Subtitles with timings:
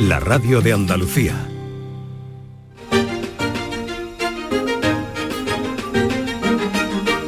[0.00, 1.34] la radio de Andalucía.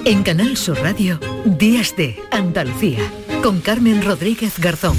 [0.05, 3.01] En Canal Sur Radio, Días de Andalucía,
[3.43, 4.97] con Carmen Rodríguez Garzón.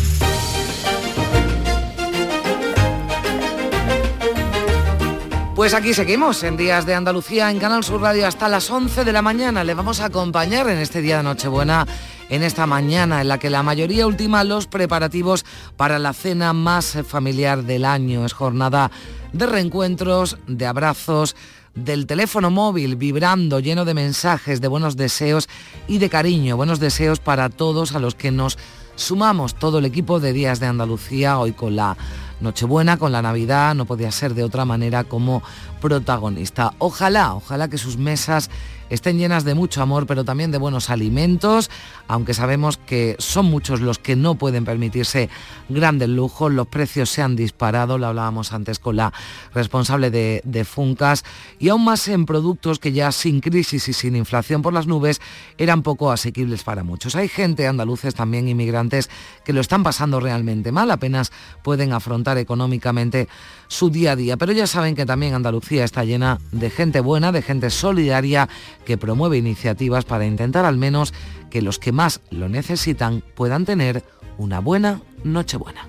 [5.56, 9.14] Pues aquí seguimos en Días de Andalucía en Canal Sur Radio hasta las 11 de
[9.14, 9.64] la mañana.
[9.64, 11.86] Le vamos a acompañar en este día de Nochebuena,
[12.32, 15.46] en esta mañana en la que la mayoría ultima los preparativos
[15.76, 18.26] para la cena más familiar del año.
[18.26, 18.90] Es jornada
[19.34, 21.36] de reencuentros, de abrazos,
[21.76, 25.50] del teléfono móvil vibrando, lleno de mensajes, de buenos deseos
[25.90, 26.56] y de cariño.
[26.56, 28.58] Buenos deseos para todos a los que nos
[28.96, 31.98] sumamos todo el equipo de Días de Andalucía hoy con la
[32.40, 35.44] Nochebuena, con la Navidad, no podía ser de otra manera como
[35.82, 36.74] protagonista.
[36.78, 38.50] Ojalá, ojalá que sus mesas
[38.92, 41.72] estén llenas de mucho amor, pero también de buenos alimentos,
[42.08, 45.30] aunque sabemos que son muchos los que no pueden permitirse
[45.70, 49.14] grandes lujos, los precios se han disparado, lo hablábamos antes con la
[49.54, 51.24] responsable de, de Funcas,
[51.58, 55.22] y aún más en productos que ya sin crisis y sin inflación por las nubes
[55.58, 57.16] eran poco asequibles para muchos.
[57.16, 59.10] Hay gente, andaluces también, inmigrantes,
[59.46, 61.32] que lo están pasando realmente mal, apenas
[61.64, 63.30] pueden afrontar económicamente
[63.72, 64.36] su día a día.
[64.38, 68.50] Pero ya saben que también Andalucía está llena de gente buena, de gente solidaria
[68.86, 71.14] que promueve iniciativas para intentar al menos
[71.50, 74.04] que los que más lo necesitan puedan tener
[74.38, 75.88] una buena Nochebuena.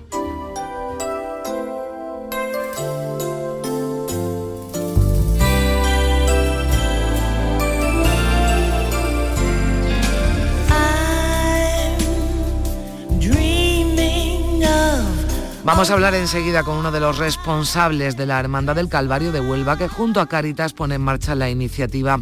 [15.65, 19.39] Vamos a hablar enseguida con uno de los responsables de la Hermandad del Calvario de
[19.39, 22.21] Huelva, que junto a Caritas pone en marcha la iniciativa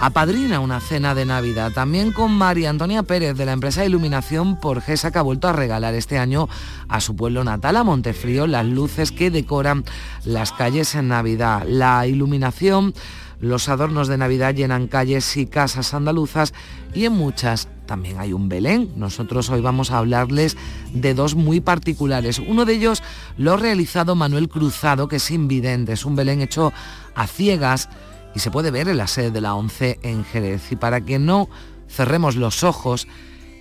[0.00, 1.72] Apadrina una cena de Navidad.
[1.72, 5.54] También con María Antonia Pérez de la empresa de iluminación Porgesa, que ha vuelto a
[5.54, 6.46] regalar este año
[6.86, 9.84] a su pueblo natal, a Montefrío, las luces que decoran
[10.26, 11.64] las calles en Navidad.
[11.66, 12.92] La iluminación
[13.40, 16.54] los adornos de Navidad llenan calles y casas andaluzas
[16.94, 18.90] y en muchas también hay un Belén.
[18.96, 20.56] Nosotros hoy vamos a hablarles
[20.92, 22.38] de dos muy particulares.
[22.38, 23.02] Uno de ellos
[23.36, 25.92] lo ha realizado Manuel Cruzado, que es invidente.
[25.92, 26.72] Es un Belén hecho
[27.14, 27.88] a ciegas
[28.34, 30.72] y se puede ver en la sede de la ONCE en Jerez.
[30.72, 31.48] Y para que no
[31.88, 33.06] cerremos los ojos,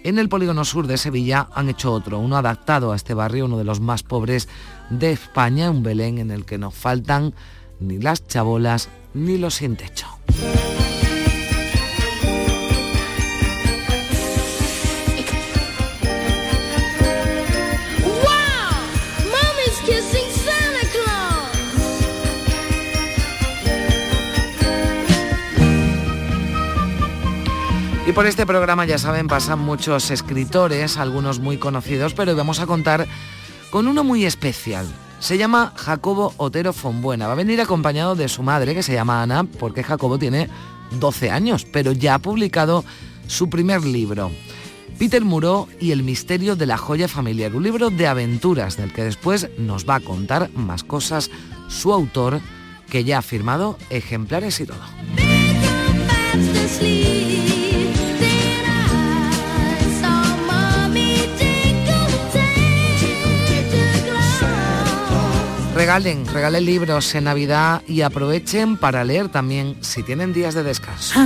[0.03, 3.57] en el polígono sur de Sevilla han hecho otro, uno adaptado a este barrio, uno
[3.57, 4.49] de los más pobres
[4.89, 7.33] de España, un Belén en el que no faltan
[7.79, 10.07] ni las chabolas ni los sin techo.
[28.05, 32.59] Y por este programa, ya saben, pasan muchos escritores, algunos muy conocidos, pero hoy vamos
[32.59, 33.07] a contar
[33.73, 34.85] con uno muy especial.
[35.17, 37.25] Se llama Jacobo Otero Fonbuena.
[37.25, 40.47] Va a venir acompañado de su madre, que se llama Ana, porque Jacobo tiene
[40.99, 42.85] 12 años, pero ya ha publicado
[43.25, 44.29] su primer libro.
[44.99, 49.05] Peter Muró y el misterio de la joya familiar, un libro de aventuras del que
[49.05, 51.31] después nos va a contar más cosas
[51.67, 52.41] su autor,
[52.91, 54.83] que ya ha firmado ejemplares y todo.
[65.83, 71.19] Regalen, regalen libros en Navidad y aprovechen para leer también si tienen días de descanso.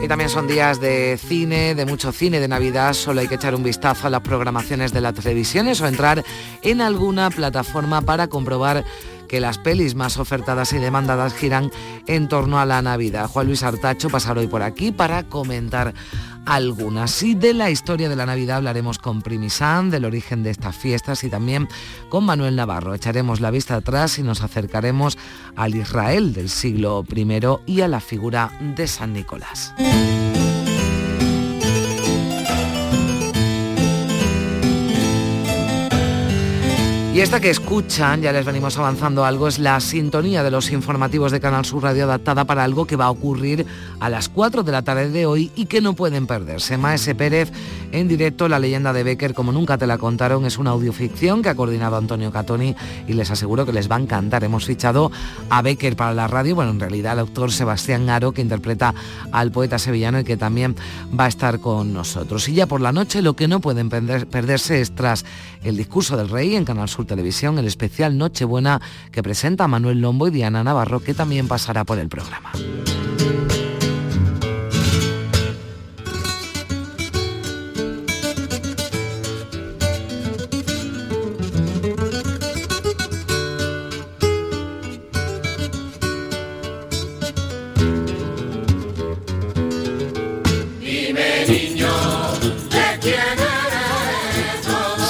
[0.00, 3.56] Y también son días de cine, de mucho cine de Navidad, solo hay que echar
[3.56, 6.24] un vistazo a las programaciones de las televisiones o entrar
[6.62, 8.84] en alguna plataforma para comprobar
[9.28, 11.70] que las pelis más ofertadas y demandadas giran
[12.06, 13.28] en torno a la Navidad.
[13.28, 15.94] Juan Luis Artacho pasará hoy por aquí para comentar
[16.46, 17.22] algunas.
[17.22, 21.22] Y de la historia de la Navidad hablaremos con Primisán, del origen de estas fiestas
[21.24, 21.68] y también
[22.08, 22.94] con Manuel Navarro.
[22.94, 25.18] Echaremos la vista atrás y nos acercaremos
[25.54, 29.74] al Israel del siglo I y a la figura de San Nicolás.
[37.18, 41.32] Y esta que escuchan, ya les venimos avanzando algo, es la sintonía de los informativos
[41.32, 43.66] de Canal Sur Radio adaptada para algo que va a ocurrir
[43.98, 46.78] a las 4 de la tarde de hoy y que no pueden perderse.
[46.78, 47.50] Maese Pérez
[47.90, 51.48] en directo, la leyenda de Becker, como nunca te la contaron, es una audioficción que
[51.48, 52.76] ha coordinado Antonio Catoni
[53.08, 54.44] y les aseguro que les va a encantar.
[54.44, 55.10] Hemos fichado
[55.50, 58.94] a Becker para la radio, bueno, en realidad el autor Sebastián Aro, que interpreta
[59.32, 60.76] al poeta sevillano y que también
[61.18, 62.48] va a estar con nosotros.
[62.48, 65.24] Y ya por la noche lo que no pueden perderse es tras
[65.64, 70.28] el discurso del rey en Canal Sur Televisión, el especial Nochebuena que presenta Manuel Lombo
[70.28, 72.52] y Diana Navarro, que también pasará por el programa.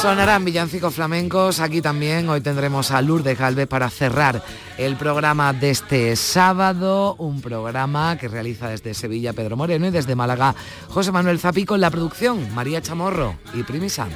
[0.00, 4.40] Sonarán villancicos flamencos, aquí también hoy tendremos a Lourdes Galvez para cerrar
[4.76, 10.14] el programa de este sábado, un programa que realiza desde Sevilla Pedro Moreno y desde
[10.14, 10.54] Málaga
[10.88, 14.10] José Manuel Zapico en la producción, María Chamorro y Primisan.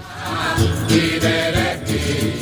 [0.88, 2.41] En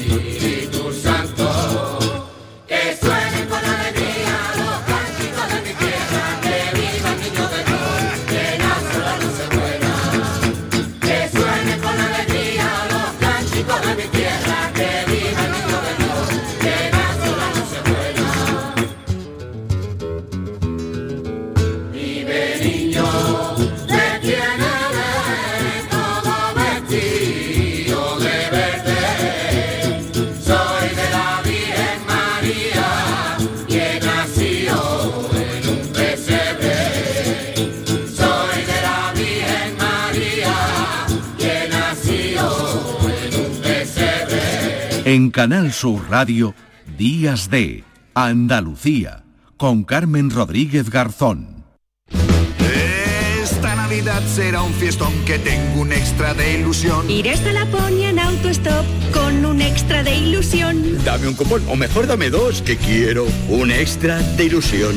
[45.40, 46.54] Canal Sur Radio,
[46.98, 47.82] Días de
[48.12, 49.25] Andalucía,
[49.56, 51.64] con Carmen Rodríguez Garzón.
[53.42, 57.10] Esta Navidad será un fiestón que tengo un extra de ilusión.
[57.10, 58.84] Iré hasta Laponia en autostop
[59.14, 61.02] con un extra de ilusión.
[61.06, 64.94] Dame un cupón, o mejor dame dos, que quiero un extra de ilusión.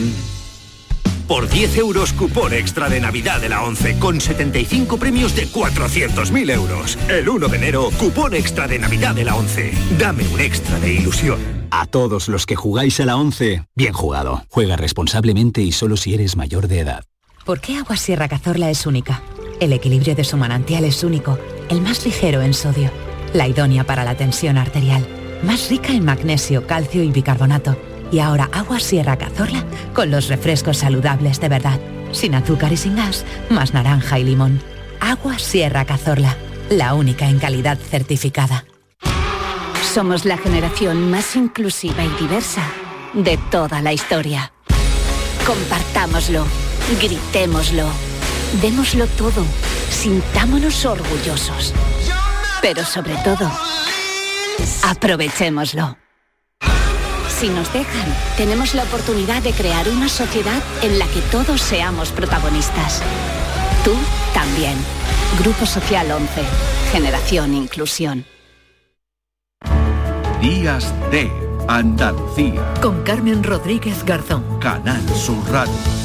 [1.33, 6.51] Por 10 euros cupón extra de Navidad de la 11 con 75 premios de 400.000
[6.51, 6.95] euros.
[7.09, 9.73] El 1 de enero, cupón extra de Navidad de la 11.
[9.97, 11.39] Dame un extra de ilusión.
[11.71, 14.43] A todos los que jugáis a la 11, bien jugado.
[14.47, 17.03] Juega responsablemente y solo si eres mayor de edad.
[17.45, 19.23] ¿Por qué Agua Sierra Cazorla es única?
[19.59, 22.91] El equilibrio de su manantial es único, el más ligero en sodio,
[23.33, 25.03] la idónea para la tensión arterial,
[25.41, 27.75] más rica en magnesio, calcio y bicarbonato
[28.13, 29.65] y ahora agua Sierra Cazorla
[29.95, 31.79] con los refrescos saludables de verdad.
[32.11, 34.61] Sin azúcar y sin gas, más naranja y limón.
[34.99, 36.37] Agua Sierra Cazorla,
[36.69, 38.65] la única en calidad certificada.
[39.81, 42.61] Somos la generación más inclusiva y diversa
[43.13, 44.53] de toda la historia.
[45.45, 46.45] Compartámoslo,
[47.01, 47.87] gritémoslo,
[48.61, 49.43] démoslo todo,
[49.89, 51.73] sintámonos orgullosos.
[52.61, 53.51] Pero sobre todo,
[54.83, 56.02] aprovechémoslo.
[57.43, 58.05] Si nos dejan,
[58.37, 63.01] tenemos la oportunidad de crear una sociedad en la que todos seamos protagonistas.
[63.83, 63.91] Tú
[64.33, 64.77] también.
[65.41, 66.41] Grupo Social 11.
[66.93, 68.23] Generación Inclusión.
[70.39, 71.29] Días de
[71.67, 72.63] Andalucía.
[72.81, 74.45] Con Carmen Rodríguez Garzón.
[74.61, 76.02] Canal Sur Radio.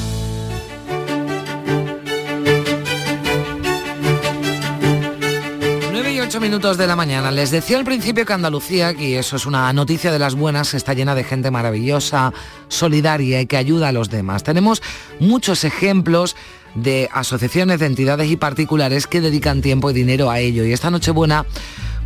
[6.38, 7.32] 8 minutos de la mañana.
[7.32, 10.94] Les decía al principio que Andalucía, y eso es una noticia de las buenas, está
[10.94, 12.32] llena de gente maravillosa,
[12.69, 14.44] solidaria y que ayuda a los demás.
[14.44, 14.81] Tenemos
[15.19, 16.37] muchos ejemplos
[16.76, 20.64] de asociaciones, de entidades y particulares que dedican tiempo y dinero a ello.
[20.64, 21.44] Y esta Nochebuena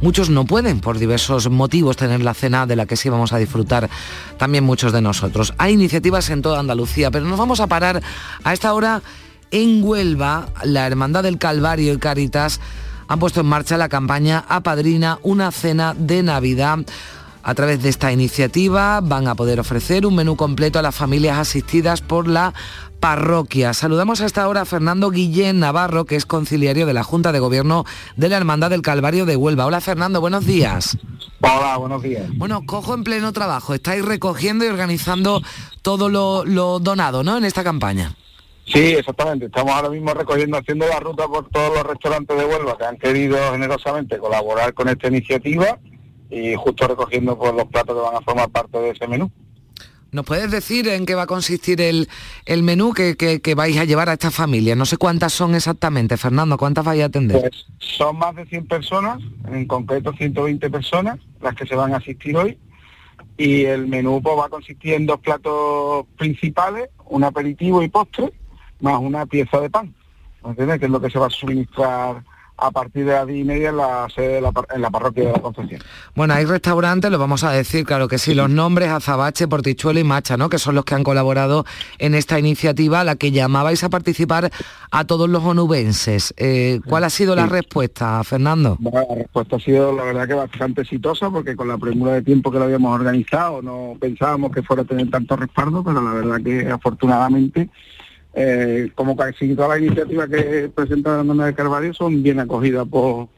[0.01, 3.39] muchos no pueden, por diversos motivos, tener la cena de la que sí vamos a
[3.39, 3.91] disfrutar
[4.39, 5.53] también muchos de nosotros.
[5.59, 8.03] Hay iniciativas en toda Andalucía, pero nos vamos a parar
[8.45, 9.03] a esta hora
[9.51, 12.61] en Huelva, la Hermandad del Calvario y Caritas
[13.09, 16.81] han puesto en marcha la campaña Apadrina una cena de Navidad.
[17.45, 21.39] A través de esta iniciativa van a poder ofrecer un menú completo a las familias
[21.39, 22.55] asistidas por la
[23.01, 23.75] parroquia.
[23.75, 27.85] Saludamos hasta ahora a Fernando Guillén Navarro, que es conciliario de la Junta de Gobierno
[28.17, 29.67] de la Hermandad del Calvario de Huelva.
[29.67, 30.97] Hola Fernando, buenos días.
[31.41, 32.27] Hola, buenos días.
[32.37, 33.75] Bueno, cojo en pleno trabajo.
[33.75, 35.43] Estáis recogiendo y organizando
[35.83, 37.37] todo lo, lo donado, ¿no?
[37.37, 38.15] En esta campaña.
[38.65, 39.47] Sí, exactamente.
[39.47, 42.97] Estamos ahora mismo recogiendo, haciendo la ruta por todos los restaurantes de Huelva que han
[42.97, 45.79] querido generosamente colaborar con esta iniciativa
[46.31, 49.31] y justo recogiendo pues, los platos que van a formar parte de ese menú.
[50.13, 52.07] ¿Nos puedes decir en qué va a consistir el,
[52.45, 54.77] el menú que, que, vais a llevar a esta familia?
[54.77, 57.41] No sé cuántas son exactamente, Fernando, ¿cuántas vais a atender?
[57.41, 61.97] Pues son más de 100 personas, en concreto 120 personas, las que se van a
[61.97, 62.59] asistir hoy.
[63.39, 68.35] Y el menú pues, va a consistir en dos platos principales, un aperitivo y postre,
[68.83, 69.95] más una pieza de pan,
[70.45, 70.79] ¿entiendes?
[70.79, 72.23] Que es lo que se va a suministrar
[72.63, 75.25] a partir de las 10 y media en la sede de la, en la parroquia
[75.25, 75.81] de la Concepción.
[76.15, 80.05] Bueno, hay restaurantes, lo vamos a decir, claro que sí, los nombres Azabache, Portichuelo y
[80.05, 80.49] Macha, ¿no?
[80.49, 81.65] Que son los que han colaborado
[81.99, 84.51] en esta iniciativa, a la que llamabais a participar
[84.91, 86.35] a todos los onubenses.
[86.37, 88.77] Eh, ¿Cuál ha sido la respuesta, Fernando?
[88.79, 92.23] Bueno, la respuesta ha sido, la verdad, que bastante exitosa, porque con la premura de
[92.23, 96.13] tiempo que lo habíamos organizado, no pensábamos que fuera a tener tanto respaldo, pero la
[96.13, 97.71] verdad que afortunadamente
[98.35, 102.87] eh, como casi todas las iniciativas que presenta la Hermandad de Carvalho son bien acogidas
[102.89, 103.29] por,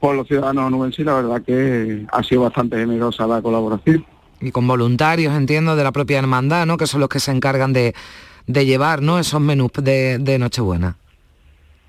[0.00, 4.04] por los ciudadanos nubenses y la verdad que ha sido bastante generosa la colaboración.
[4.40, 6.76] Y con voluntarios, entiendo, de la propia hermandad, ¿no?
[6.76, 7.94] Que son los que se encargan de,
[8.46, 9.18] llevar, ¿no?
[9.18, 10.96] Esos menús de, Nochebuena.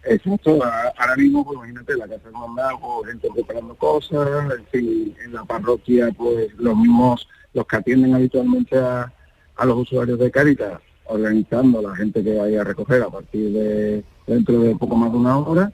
[0.04, 0.64] Exacto,
[0.98, 5.44] ahora mismo, pues imagínate, la casa hermandad, pues gente preparando cosas, en fin, en la
[5.44, 9.12] parroquia, pues los mismos, los que atienden habitualmente a,
[9.58, 10.80] a los usuarios de Caritas,
[11.10, 15.12] organizando a la gente que vaya a recoger a partir de dentro de poco más
[15.12, 15.72] de una hora,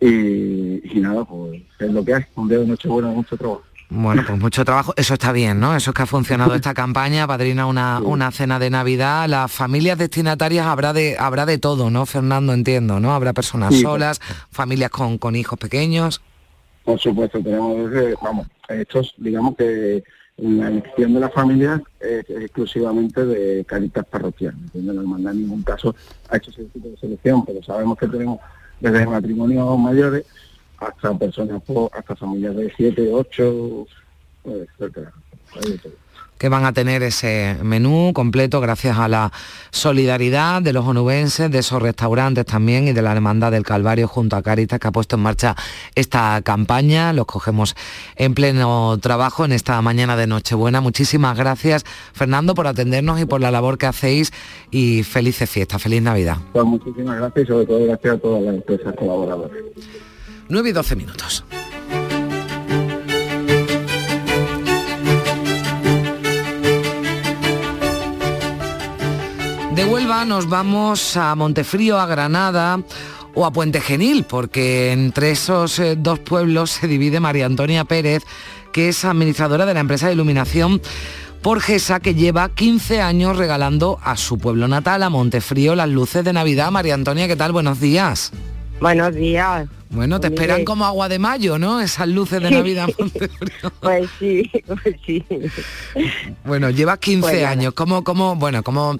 [0.00, 3.62] y, y nada, pues es lo que hay, un día de Nochebuena, mucho trabajo.
[3.94, 4.94] Bueno, pues mucho trabajo.
[4.96, 5.76] Eso está bien, ¿no?
[5.76, 9.28] Eso es que ha funcionado esta campaña, padrina una, una cena de Navidad.
[9.28, 12.54] Las familias destinatarias habrá de, habrá de todo, ¿no, Fernando?
[12.54, 13.12] Entiendo, ¿no?
[13.14, 13.82] Habrá personas Sí.
[13.82, 14.18] solas,
[14.50, 16.22] familias con, con hijos pequeños.
[16.84, 20.02] Por supuesto, tenemos desde, vamos, estos, digamos que
[20.42, 24.60] la elección de las familias es exclusivamente de caritas parroquiales.
[24.60, 24.94] ¿entiendes?
[24.96, 25.94] La hermandad en ningún caso
[26.28, 28.40] ha hecho ese tipo de selección, pero sabemos que tenemos
[28.80, 30.24] desde matrimonios mayores
[30.78, 33.86] hasta personas, hasta familias de 7, 8,
[34.44, 35.12] etcétera.
[36.42, 39.30] Que van a tener ese menú completo gracias a la
[39.70, 44.34] solidaridad de los onubenses, de esos restaurantes también y de la Hermandad del Calvario junto
[44.34, 45.54] a Caritas que ha puesto en marcha
[45.94, 47.12] esta campaña.
[47.12, 47.76] Los cogemos
[48.16, 50.80] en pleno trabajo en esta mañana de Nochebuena.
[50.80, 54.32] Muchísimas gracias, Fernando, por atendernos y por la labor que hacéis
[54.72, 56.38] y felices fiestas, feliz Navidad.
[56.52, 59.58] Pues muchísimas gracias y sobre todo gracias a todas las empresas colaboradoras.
[60.48, 61.44] 9 y 12 minutos.
[69.74, 72.82] De Huelva nos vamos a Montefrío, a Granada
[73.34, 78.22] o a Puente Genil, porque entre esos eh, dos pueblos se divide María Antonia Pérez,
[78.72, 80.82] que es administradora de la empresa de iluminación
[81.40, 86.34] Porgesa, que lleva 15 años regalando a su pueblo natal, a Montefrío, las luces de
[86.34, 86.70] Navidad.
[86.70, 87.52] María Antonia, ¿qué tal?
[87.52, 88.30] Buenos días.
[88.78, 89.68] Buenos días.
[89.92, 91.80] Bueno, te Pues esperan como agua de mayo, ¿no?
[91.80, 92.50] Esas luces de.
[92.50, 92.88] Navidad.
[93.80, 95.24] Pues sí, pues sí.
[96.44, 97.74] Bueno, llevas 15 Pues años.
[97.74, 98.98] ¿Cómo, cómo, bueno, cómo,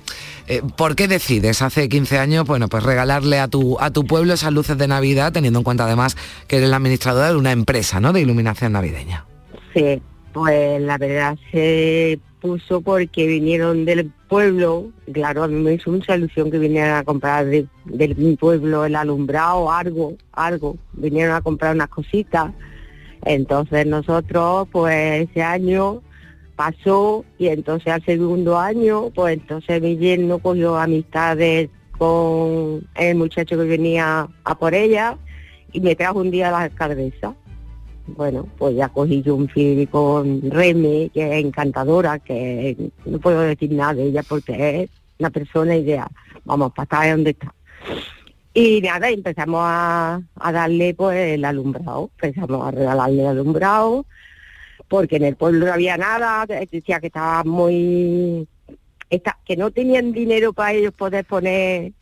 [0.49, 4.35] eh, por qué decides hace 15 años, bueno, pues regalarle a tu, a tu pueblo
[4.35, 6.17] esas luces de Navidad, teniendo en cuenta además
[6.49, 8.13] que eres la administradora de una empresa, ¿no?
[8.13, 9.25] De iluminación navideña.
[9.75, 15.91] Sí, pues la verdad se puso porque vinieron del pueblo, claro, a mí me hizo
[15.91, 21.43] mucha ilusión que vinieran a comprar de, mi pueblo el alumbrado, algo, algo, vinieron a
[21.43, 22.51] comprar unas cositas.
[23.27, 26.01] Entonces nosotros, pues ese año
[26.57, 33.59] pasó y entonces al segundo año, pues entonces mi yerno cogió amistades con el muchacho
[33.59, 35.19] que venía a por ella
[35.73, 37.35] y me trajo un día la alcaldesa.
[38.07, 43.41] Bueno, pues ya cogí yo un feeling con Reme, que es encantadora, que no puedo
[43.41, 46.09] decir nada de ella porque es una persona ideal.
[46.45, 47.55] Vamos, para estar donde está.
[48.55, 50.21] Y nada, empezamos a,
[50.53, 54.05] darle pues el alumbrado, empezamos a regalarle el alumbrado,
[54.89, 58.47] porque en el pueblo no había nada, decía que estaba muy...
[59.09, 61.93] esta- que no tenían dinero para ellos poder poner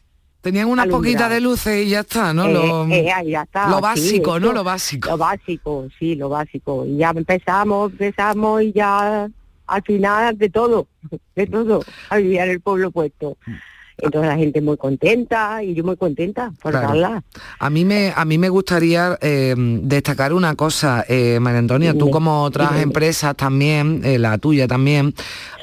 [0.41, 1.03] Tenían una Alumbrado.
[1.03, 2.47] poquita de luces y ya está, ¿no?
[2.47, 4.53] eh, lo, eh, ahí ya está, lo sí, básico, ¿no?
[4.53, 5.11] Lo básico.
[5.11, 6.87] Lo básico, sí, lo básico.
[6.87, 9.29] Y ya empezamos, empezamos y ya
[9.67, 10.87] al final de todo,
[11.37, 13.37] de todo, a vivir en el pueblo puesto.
[14.03, 16.89] Entonces la gente muy contenta y yo muy contenta por Claro.
[16.89, 17.23] darla.
[17.59, 22.11] A mí me, a mí me gustaría eh, destacar una cosa, eh, María Antonia, tú
[22.11, 25.13] como otras empresas también, eh, la tuya también,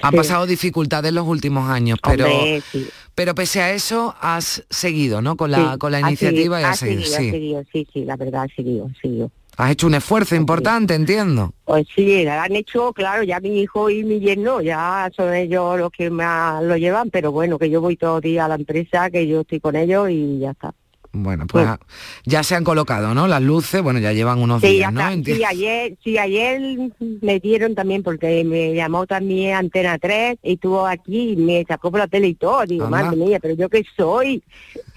[0.04, 0.18] han Sí.
[0.18, 2.88] pasado dificultades en los últimos años, pero, Hombre, sí.
[3.18, 5.38] Pero pese a eso has seguido, ¿no?
[5.38, 7.32] Con la, Sí, con la iniciativa y has ha seguido, sí.
[7.32, 9.32] seguido, sí, sí, la verdad ha seguido, seguido.
[9.58, 11.52] Has hecho un esfuerzo importante, entiendo.
[11.66, 15.80] Pues sí, la han hecho, claro, ya mi hijo y mi yerno, ya son ellos
[15.80, 18.56] los que más lo llevan, pero bueno, que yo voy todos los días a la
[18.56, 20.76] empresa, que yo estoy con ellos y ya está.
[21.12, 21.80] Bueno, pues ah,
[22.26, 23.28] ya se han colocado, ¿no?
[23.28, 25.02] Las luces, bueno, ya llevan unos Sí, días, ¿no?
[25.24, 26.62] Sí, ayer, sí, ayer
[27.22, 31.90] me dieron también porque me llamó también Antena 3 y estuvo aquí y me sacó
[31.92, 32.66] por la tele y todo.
[32.66, 33.04] Digo, Anda.
[33.04, 34.44] madre mía, pero yo qué soy.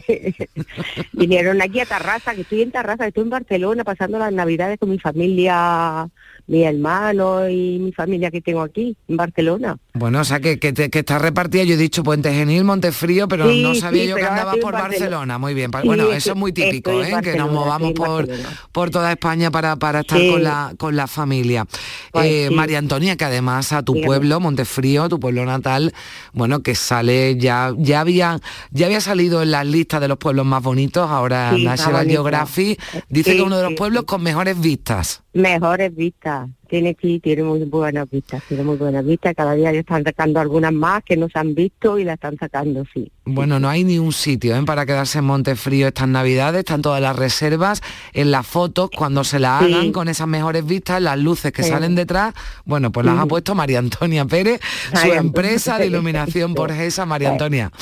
[1.12, 4.78] Vinieron aquí a Tarrasa, que estoy en Tarrasa, que estoy en Barcelona pasando las navidades
[4.78, 6.08] con mi familia,
[6.50, 9.76] mi hermano y mi familia que tengo aquí, en Barcelona.
[9.94, 13.62] Bueno, o sea, que, que, está repartida, yo he dicho Puente Genil, Montefrío, pero Sí,
[13.62, 14.88] no sabía sí, yo que andabas por Barcelona.
[14.98, 15.38] Barcelona.
[15.38, 17.12] Muy bien, Sí, bueno, eso es muy típico, ¿eh?
[17.22, 18.28] que nos movamos por,
[18.72, 21.66] por toda España para, para estar con, la, con la familia.
[22.10, 22.50] Pues Eh.
[22.50, 24.06] María Antonia, que además a tu Dígame.
[24.08, 25.92] pueblo, Montefrío, tu pueblo natal,
[26.32, 28.40] bueno, que sale, ya, ya había,
[28.72, 32.08] ya había salido en las listas de los pueblos más bonitos, ahora National.
[32.08, 35.22] Geographic dice que uno de los pueblos con mejores vistas.
[35.32, 36.39] Mejores vistas.
[36.70, 39.34] Tiene sí, tiene muy buenas vistas, tiene muy buenas vistas.
[39.36, 42.36] Cada día ya están sacando algunas más que no se han visto y la están
[42.38, 43.10] sacando, sí.
[43.24, 44.62] Bueno, no hay ni un sitio ¿eh?
[44.64, 49.40] para quedarse en Montefrío estas navidades, están todas las reservas, en las fotos, cuando se
[49.40, 49.72] las Sí.
[49.72, 51.70] hagan con esas mejores vistas, las luces que Sí.
[51.70, 52.34] salen detrás,
[52.64, 53.28] bueno, pues las ha Sí.
[53.28, 54.60] puesto María Antonia Pérez,
[54.90, 57.30] su María empresa de iluminación por GESA, María.
[57.30, 57.72] Antonia.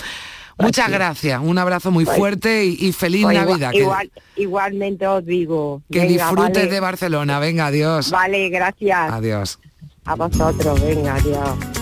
[0.59, 3.71] Muchas gracias, un abrazo muy Pues- fuerte y, y feliz Pues igual- Navidad.
[3.73, 5.83] que- igualmente os digo.
[5.91, 6.67] que Venga, disfrutes vale.
[6.75, 7.39] de Barcelona.
[7.39, 8.11] Venga, adiós.
[8.11, 9.13] Vale, gracias.
[9.13, 9.59] Adiós.
[10.05, 11.78] A vosotros, venga, adiós.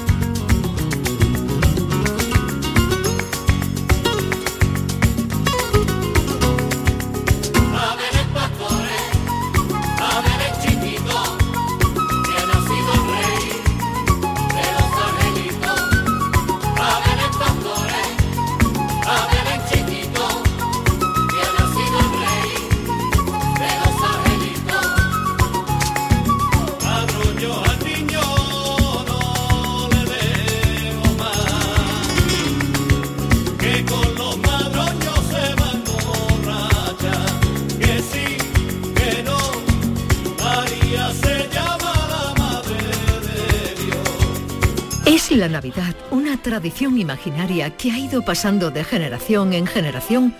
[45.49, 50.35] La Navidad una tradición imaginaria que ha ido pasando de generación en generación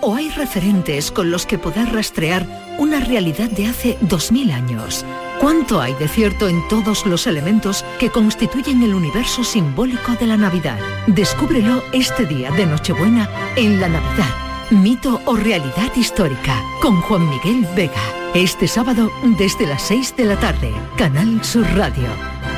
[0.00, 2.46] o hay referentes con los que poder rastrear
[2.78, 5.04] una realidad de hace 2000 años.
[5.40, 10.36] ¿Cuánto hay de cierto en todos los elementos que constituyen el universo simbólico de la
[10.36, 10.78] Navidad?
[11.08, 14.34] Descúbrelo este día de Nochebuena en la Navidad.
[14.70, 18.02] Mito o realidad histórica con Juan Miguel Vega.
[18.34, 20.72] Este sábado desde las 6 de la tarde.
[20.96, 22.08] Canal Sur Radio.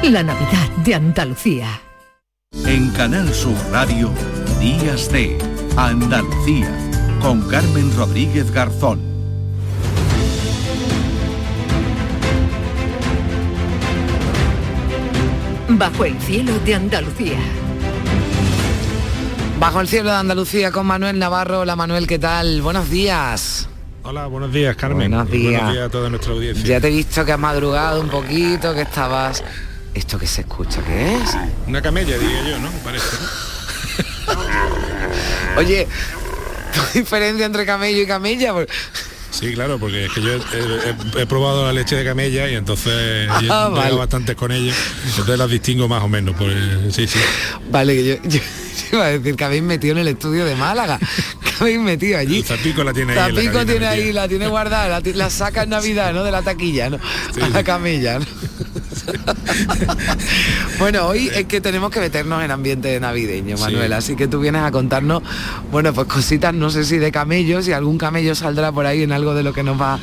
[0.02, 1.80] La Navidad de Andalucía.
[2.62, 4.10] En Canal Sur Radio,
[4.58, 5.36] Días de
[5.76, 6.70] Andalucía,
[7.20, 9.00] con Carmen Rodríguez Garzón.
[15.68, 17.38] Bajo el cielo de Andalucía.
[19.60, 21.60] Bajo el cielo de Andalucía con Manuel Navarro.
[21.60, 22.62] Hola Manuel, ¿qué tal?
[22.62, 23.68] Buenos días.
[24.04, 25.10] Hola, buenos días, Carmen.
[25.10, 25.60] Buenos días.
[25.60, 26.64] Buenos días a toda nuestra audiencia.
[26.64, 29.44] Ya te he visto que has madrugado un poquito, que estabas...
[29.94, 30.82] ¿Esto que se escucha?
[30.84, 31.30] ¿Qué es?
[31.66, 32.70] Una camella, diría yo, ¿no?
[32.84, 33.06] Parece.
[34.26, 34.34] ¿no?
[35.60, 35.86] Oye,
[36.74, 38.52] ¿tu diferencia entre camello y camella?
[39.30, 42.54] Sí, claro, porque es que yo he, he- he probado la leche de camella y
[42.54, 43.94] entonces yo Ah, he vale.
[43.96, 44.76] bastantes con ellos.
[45.08, 46.34] Entonces las distingo más o menos.
[46.36, 46.54] Pues,
[46.94, 47.18] sí, sí.
[47.70, 48.40] Vale, que yo, yo-
[48.90, 50.98] yo iba a decir que habéis metido en el estudio de Málaga.
[51.42, 52.42] Que habéis metido allí.
[52.42, 53.32] Zapico la tiene ahí.
[53.32, 56.22] la tiene ahí, la tiene guardada, la, saca en Navidad, ¿no?
[56.24, 56.98] De la taquilla, ¿no?
[57.42, 58.26] A la camilla, ¿no?
[60.78, 64.62] bueno, hoy es que tenemos que meternos en ambiente navideño, Manuel, así que tú vienes
[64.62, 65.22] a contarnos,
[65.70, 69.12] bueno, pues cositas, no sé si de camellos, si algún camello saldrá por ahí en
[69.12, 69.98] algo de lo que nos va,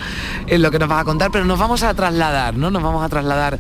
[0.48, 2.72] en lo que nos vas a contar, pero nos vamos a trasladar, ¿no?
[2.72, 3.60] Nos vamos a trasladar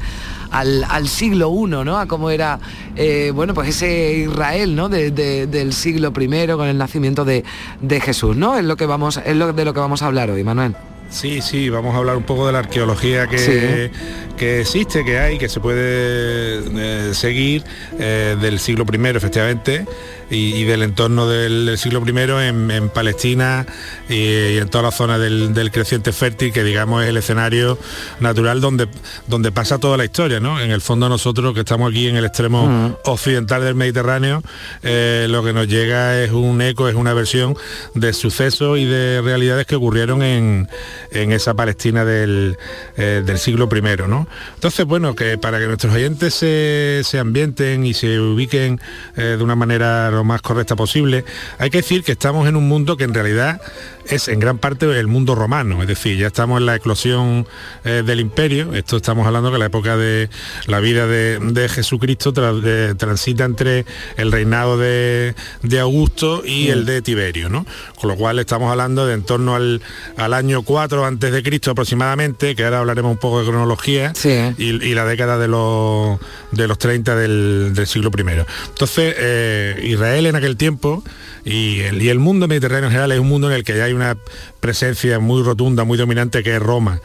[0.51, 1.97] al, al siglo I, ¿no?
[1.97, 2.59] A cómo era,
[2.95, 4.89] eh, bueno, pues ese Israel, ¿no?
[4.89, 7.43] De- de- del siglo I con el nacimiento de,
[7.81, 8.57] de Jesús, ¿no?
[8.57, 10.75] Es lo que vamos, es lo de lo que vamos a hablar hoy, Manuel.
[11.11, 13.99] Sí, sí, vamos a hablar un poco de la arqueología que, Sí.
[14.37, 17.63] que existe, que hay, que se puede eh, seguir
[17.99, 19.85] eh, del siglo I, efectivamente,
[20.29, 23.65] y, y del entorno del, del siglo I en, en Palestina
[24.07, 27.77] y, y en toda la zona del, del creciente fértil, que digamos es el escenario
[28.21, 28.87] natural donde,
[29.27, 30.61] donde pasa toda la historia, ¿no?
[30.61, 34.41] En el fondo nosotros que estamos aquí en el extremo occidental del Mediterráneo,
[34.81, 37.57] eh, lo que nos llega es un eco, es una versión
[37.95, 40.69] de sucesos y de realidades que ocurrieron en,
[41.11, 42.57] en esa Palestina del,
[42.97, 44.27] eh, del siglo I, ¿no?
[44.55, 48.79] Entonces, bueno, que para que nuestros oyentes se, se ambienten y se ubiquen
[49.15, 51.25] eh, de una manera lo más correcta posible,
[51.57, 53.61] hay que decir que estamos en un mundo que en realidad
[54.05, 57.47] es en gran parte el mundo romano, es decir, ya estamos en la eclosión
[57.85, 60.29] eh, del imperio, esto estamos hablando que la época de
[60.65, 63.85] la vida de, de Jesucristo tra- de- transita entre
[64.17, 67.65] el reinado de, de Augusto y el de Tiberio, ¿no?
[67.99, 69.81] Con lo cual estamos hablando de en torno al,
[70.17, 74.13] al año 4 antes de Cristo aproximadamente, que ahora hablaremos un poco de cronología,
[74.57, 76.19] y, y la década de los,
[76.51, 78.21] de los 30 del, del siglo I.
[78.69, 81.03] Entonces, eh, Israel en aquel tiempo
[81.45, 83.85] y el, y el mundo mediterráneo en general es un mundo en el que ya
[83.85, 84.17] hay una
[84.59, 87.01] presencia muy rotunda, muy dominante, que es Roma.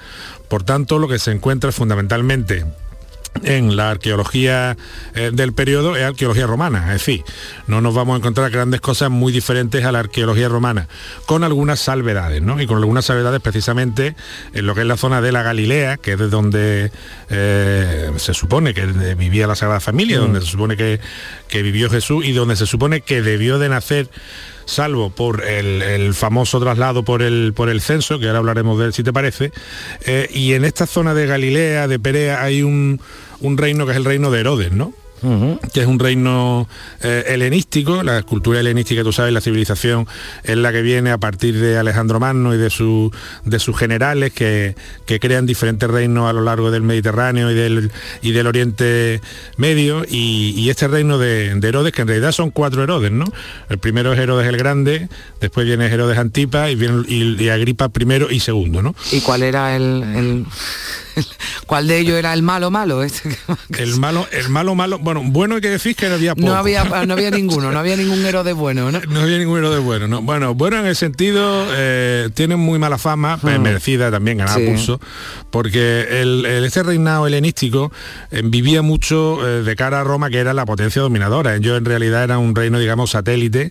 [0.49, 2.64] Por tanto, lo que se encuentra fundamentalmente
[3.44, 4.77] en la arqueología
[5.14, 7.25] eh, del periodo es arqueología romana, es decir,
[7.66, 10.88] no nos vamos a encontrar grandes cosas muy diferentes a la arqueología romana,
[11.27, 12.61] con algunas salvedades, ¿no?
[12.61, 14.14] Y con algunas salvedades precisamente
[14.53, 16.90] en lo que es la zona de la Galilea, que es de donde
[17.31, 21.01] eh, se supone que vivía la Sagrada Familia, donde se supone que,
[21.49, 24.09] que vivió Jesús y donde se supone que debió de nacer
[24.66, 28.87] salvo por el, el famoso traslado por el, por el censo, que ahora hablaremos de
[28.87, 29.53] él si te parece,
[30.05, 33.01] eh, y en esta zona de Galilea, de Perea, hay un,
[33.40, 34.92] un reino que es el reino de Herodes, ¿no?
[35.72, 36.68] que es un reino
[37.03, 40.07] eh, helenístico, la cultura helenística, tú sabes, la civilización
[40.44, 43.11] es la que viene a partir de Alejandro Magno y de, su,
[43.44, 47.90] de sus generales que, que crean diferentes reinos a lo largo del Mediterráneo y del,
[48.20, 49.22] y del Oriente
[49.57, 53.25] Medio y, y este reino de, de Herodes, que en realidad son cuatro Herodes, ¿no?
[53.70, 55.09] El primero es Herodes el Grande,
[55.40, 58.94] después viene Herodes Antipa y, viene, y, y Agripa primero y segundo, ¿no?
[59.11, 60.46] ¿Y cuál era el, el-
[61.66, 63.02] cuál de ellos era el malo malo?
[63.07, 63.37] Este
[63.79, 66.46] El malo, el malo malo, bueno, bueno hay que decir que no había poco.
[66.46, 69.00] no había no había ninguno, no había ningún héroe de bueno, ¿no?
[69.09, 70.22] No había ningún héroe bueno, ¿no?
[70.22, 74.66] Bueno, bueno en el sentido, eh, tienen muy mala fama, pues, merecida también, ganar Sí.
[74.66, 75.00] pulso,
[75.50, 77.92] porque el, el- este reinado helenístico
[78.31, 81.55] eh, vivía mucho eh, de cara a Roma, que era la potencia dominadora.
[81.57, 83.70] Ellos en realidad era un reino, digamos, satélite.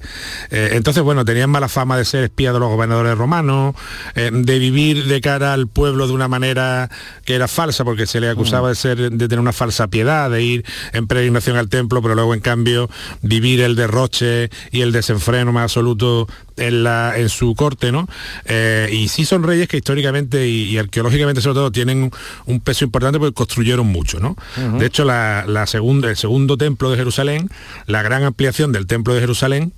[0.52, 3.76] Eh, entonces, bueno, tenían mala fama de ser espías de los gobernadores romanos,
[4.16, 6.90] de vivir de cara al pueblo de una manera
[7.26, 10.42] que era falsa, porque se le acusaba de ser de tener una falsa piedad, de
[10.42, 12.90] ir en peregrinación al templo, pero luego en cambio
[13.22, 18.08] vivir el derroche y el desenfreno más absoluto en, la, en su corte, ¿no?
[18.46, 22.12] Eh, y sí son reyes que históricamente y, y arqueológicamente sobre todo tienen
[22.46, 24.36] un peso importante porque construyeron mucho, ¿no?
[24.80, 27.50] De hecho, la, la segunda, el segundo templo de Jerusalén,
[27.88, 29.74] la gran ampliación del templo de Jerusalén,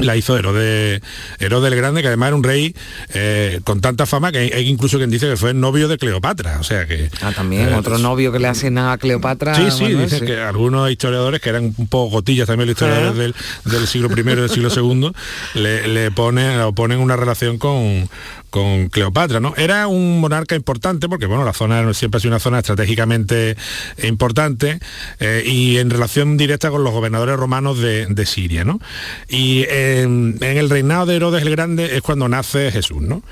[0.00, 1.00] la hizo Herodes,
[1.38, 2.74] Herodes el Grande, que además era un rey
[3.14, 6.58] eh, con tanta fama que hay, incluso quien dice que fue el novio de Cleopatra.
[6.60, 7.10] O sea que.
[7.22, 9.54] Ah, también, eh, otro novio que le hacen a Cleopatra.
[9.54, 10.26] Sí, sí, dicen sí.
[10.26, 13.34] que algunos historiadores, que eran un poco gotillas también los historiadores del,
[13.64, 15.12] del siglo I y del siglo II,
[15.54, 18.08] le, le ponen, le ponen una relación con,
[18.50, 19.54] con Cleopatra, ¿no?
[19.56, 23.56] Era un monarca importante porque, bueno, la zona siempre ha sido una zona estratégicamente
[24.02, 24.78] importante
[25.20, 28.80] eh, y en relación directa con los gobernadores romanos de, de Siria, ¿no?
[29.28, 33.22] Y en, en el reinado de Herodes el Grande es cuando nace Jesús, ¿no?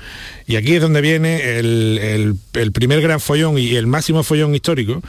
[0.47, 5.01] Y aquí es donde viene el- el primer gran follón y el máximo follón histórico,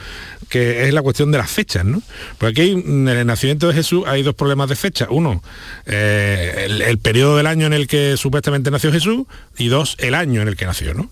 [0.51, 2.03] que es la cuestión de las fechas, ¿no?
[2.37, 5.07] Porque aquí en el nacimiento de Jesús hay dos problemas de fecha.
[5.09, 5.41] Uno,
[5.85, 10.41] eh, el, periodo del año en el que supuestamente nació Jesús y dos, el año
[10.41, 11.09] en el que nació, ¿no?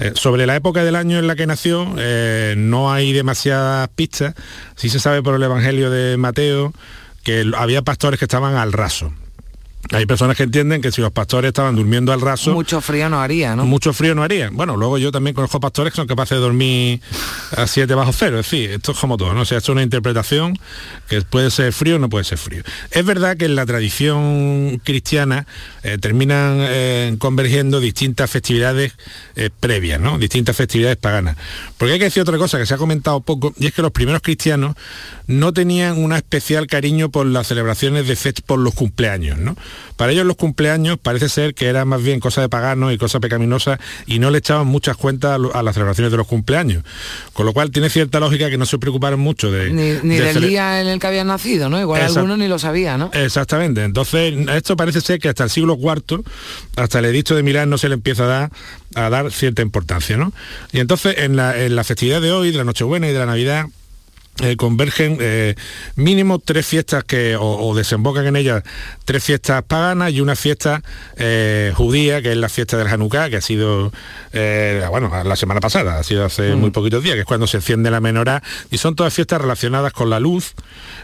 [0.00, 4.34] Eh, sobre la época del año en la que nació eh, no hay demasiadas pistas.
[4.74, 6.74] Sí se sabe por el Evangelio de Mateo
[7.22, 9.12] que había pastores que estaban al raso.
[9.92, 12.52] Hay personas que entienden que si los pastores estaban durmiendo al raso...
[12.52, 13.66] Mucho frío no haría, ¿no?
[13.66, 14.50] Mucho frío no haría.
[14.50, 17.00] Bueno, luego yo también conozco pastores que son capaces de dormir
[17.56, 18.40] a 7 bajo cero.
[18.40, 19.42] Es decir, esto es como todo, ¿no?
[19.42, 20.58] O sea, esto es una interpretación
[21.08, 22.62] que puede ser frío o no puede ser frío.
[22.90, 25.46] Es verdad que en la tradición cristiana
[25.82, 28.94] eh, terminan eh, convergiendo distintas festividades
[29.36, 30.18] eh, previas, ¿no?
[30.18, 31.36] Distintas festividades paganas.
[31.76, 33.92] Porque hay que decir otra cosa que se ha comentado poco, y es que los
[33.92, 34.76] primeros cristianos
[35.26, 39.56] no tenían un especial cariño por las celebraciones de fech por los cumpleaños, ¿no?
[39.96, 43.20] Para ellos los cumpleaños parece ser que era más bien cosa de paganos y cosa
[43.20, 46.82] pecaminosa y no le echaban muchas cuentas a, las celebraciones de los cumpleaños.
[47.32, 49.70] Con lo cual tiene cierta lógica que no se preocuparan mucho de...
[49.70, 51.80] Ni, ni de del día en el que habían nacido, ¿no?
[51.80, 52.20] Igual Exacto.
[52.20, 53.10] alguno ni lo sabía, ¿no?
[53.12, 53.84] Exactamente.
[53.84, 56.22] Entonces, esto parece ser que hasta el siglo IV,
[56.76, 58.50] hasta el edicto de Milán, no se le empieza a dar,
[58.96, 60.32] a dar cierta importancia, ¿no?
[60.72, 63.26] Y entonces, en la, en la festividad de hoy, de la Nochebuena y de la
[63.26, 63.66] Navidad,
[64.42, 65.54] eh, convergen eh,
[65.94, 68.64] mínimo tres fiestas que o, o desembocan en ellas
[69.04, 70.82] tres fiestas paganas y una fiesta
[71.16, 73.92] eh, judía que es la fiesta del Hanukkah que ha sido
[74.90, 76.58] bueno la semana pasada ha sido hace Mm.
[76.58, 79.92] muy poquitos días que es cuando se enciende la menorá y son todas fiestas relacionadas
[79.92, 80.54] con la luz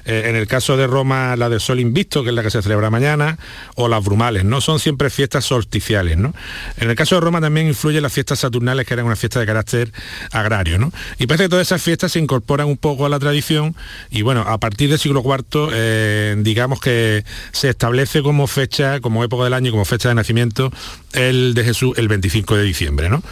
[0.04, 2.90] en el caso de Roma la del sol invisto que es la que se celebra
[2.90, 3.38] mañana
[3.76, 6.34] o las brumales no son siempre fiestas solsticiales ¿no?
[6.78, 9.46] en el caso de Roma también influyen las fiestas saturnales que eran una fiesta de
[9.46, 9.92] carácter
[10.32, 10.92] agrario ¿no?
[11.18, 13.76] y parece que todas esas fiestas se incorporan un poco a la tradición
[14.10, 19.22] y bueno, a partir del siglo IV eh, digamos que se establece como fecha, como
[19.24, 20.72] época del año y como fecha de nacimiento
[21.12, 23.22] el de Jesús el 25 de diciembre, ¿no?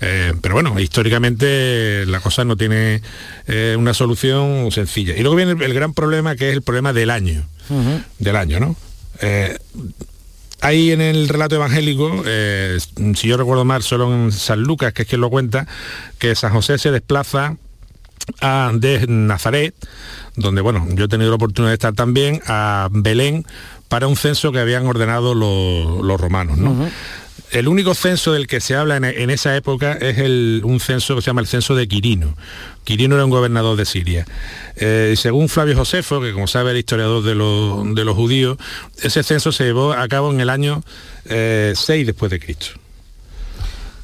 [0.00, 3.02] Eh, pero bueno, históricamente la cosa no tiene
[3.46, 5.14] eh, una solución sencilla.
[5.16, 7.46] Y luego viene el, el gran problema que es el problema del año,
[8.18, 8.76] del año, ¿no?
[10.60, 12.78] Hay en el relato evangélico, eh,
[13.14, 15.66] si yo recuerdo mal, solo en San Lucas, que es quien lo cuenta,
[16.18, 17.56] que San José se desplaza
[18.40, 19.74] a, de Nazaret,
[20.36, 23.44] donde bueno, yo he tenido la oportunidad de estar también, a Belén,
[23.88, 26.58] para un censo que habían ordenado los, los romanos.
[26.58, 26.88] ¿no?
[27.52, 31.14] El único censo del que se habla en, en esa época es el- un censo
[31.14, 32.36] que se llama el censo de Quirino.
[32.82, 34.26] Quirino era un gobernador de Siria.
[34.74, 38.58] Eh, y según Flavio Josefo, que como sabe el historiador de los, de los judíos,
[39.00, 40.82] ese censo se llevó a cabo en el año
[41.26, 42.70] eh, 6 después de Cristo.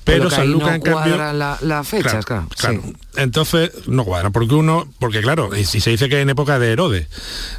[0.05, 2.49] Pero San Lucas, no en cambio, la- las fechas, claro.
[2.59, 2.83] claro.
[3.17, 7.07] Entonces no cuadra, porque uno, porque claro, si se dice que en época de Herodes,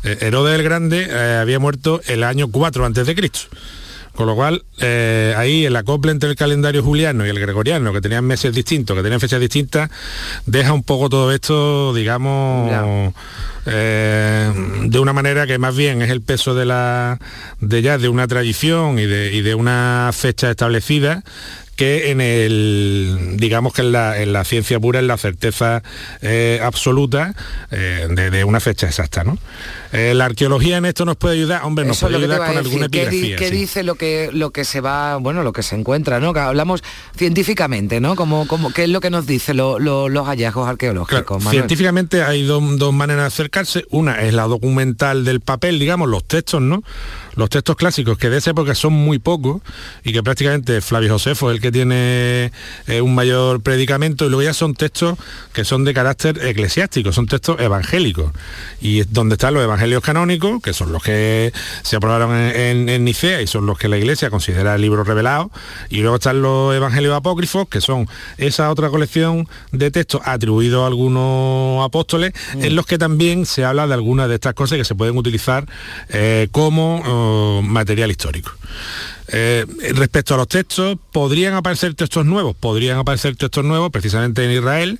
[0.03, 3.41] eh, Herodes el Grande eh, había muerto el año 4 antes de Cristo.
[4.15, 7.99] Con lo cual, eh, ahí el acople entre el calendario juliano y el gregoriano, que
[7.99, 9.89] tenían meses distintos, que tenían fechas distintas,
[10.45, 12.71] deja un poco todo esto, digamos,
[13.65, 14.51] eh,
[14.85, 17.17] de una manera que más bien es el peso de la
[17.59, 21.23] de ya de una tradición y de, y de una fecha establecida
[21.75, 25.83] que en el digamos que en la, en la ciencia pura en la certeza
[26.21, 27.33] eh, absoluta
[27.71, 29.37] eh, de, de una fecha exacta ¿no?
[29.93, 32.87] Eh, la arqueología en esto nos puede ayudar hombre nos Eso puede ayudar con alguna
[32.87, 32.89] decir.
[32.89, 33.55] ¿Qué, di- epigrafía qué sí.
[33.61, 36.33] dice lo que lo que se va, bueno, lo que se encuentra, ¿no?
[36.33, 36.83] Que hablamos
[37.15, 38.15] científicamente, ¿no?
[38.15, 41.43] Como, como, ¿Qué es lo que nos dice lo- lo- los hallazgos arqueológicos?
[41.49, 43.85] Científicamente hay dos, dos maneras de acercarse.
[43.91, 46.83] Una es la documental del papel, digamos, los textos, ¿no?
[47.35, 49.61] Los textos clásicos, que de esa época son muy pocos
[50.03, 52.51] y que prácticamente Flavio Josefo es el que tiene
[52.87, 55.17] eh, un mayor predicamento y luego ya son textos
[55.51, 58.31] que son de carácter eclesiástico, son textos evangélicos.
[58.81, 63.03] Y donde están los evangelios canónicos, que son los que se aprobaron en, en- en
[63.03, 65.47] Nicea y son los que la Iglesia considera libros revelados.
[65.89, 70.87] Y luego están los evangelios apócrifos, que son esa otra colección de textos atribuidos a
[70.87, 74.95] algunos apóstoles, en los que también se habla de algunas de estas cosas que se
[74.95, 75.65] pueden utilizar
[76.09, 78.51] eh, como oh, material histórico.
[79.29, 82.55] Eh, respecto a los textos, ¿podrían aparecer textos nuevos?
[82.55, 84.99] Podrían aparecer textos nuevos, precisamente en Israel.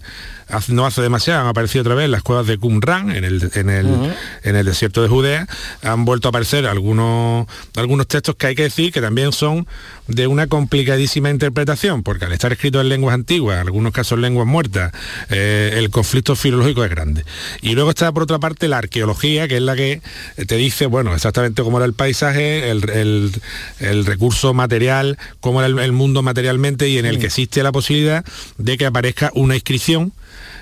[0.50, 3.70] Hace- No hace demasiado han aparecido otra vez las cuevas de Qumran en el, en
[3.70, 5.48] el, en el desierto de Judea.
[5.82, 9.68] Han vuelto a aparecer algunos, algunos textos que hay que decir que también son
[10.08, 14.46] de una complicadísima interpretación, porque al estar escritos en lenguas antiguas, en algunos casos lenguas
[14.46, 14.92] muertas,
[15.30, 17.24] eh, el conflicto filológico es grande.
[17.62, 20.02] Y luego está por otra parte la arqueología, que es la que
[20.46, 23.32] te dice, bueno, exactamente cómo era el paisaje, el, el-
[23.80, 27.74] el recurso material, cómo era el, el mundo materialmente y en el que existe la
[27.74, 28.24] posibilidad
[28.58, 30.14] de que aparezca una inscripción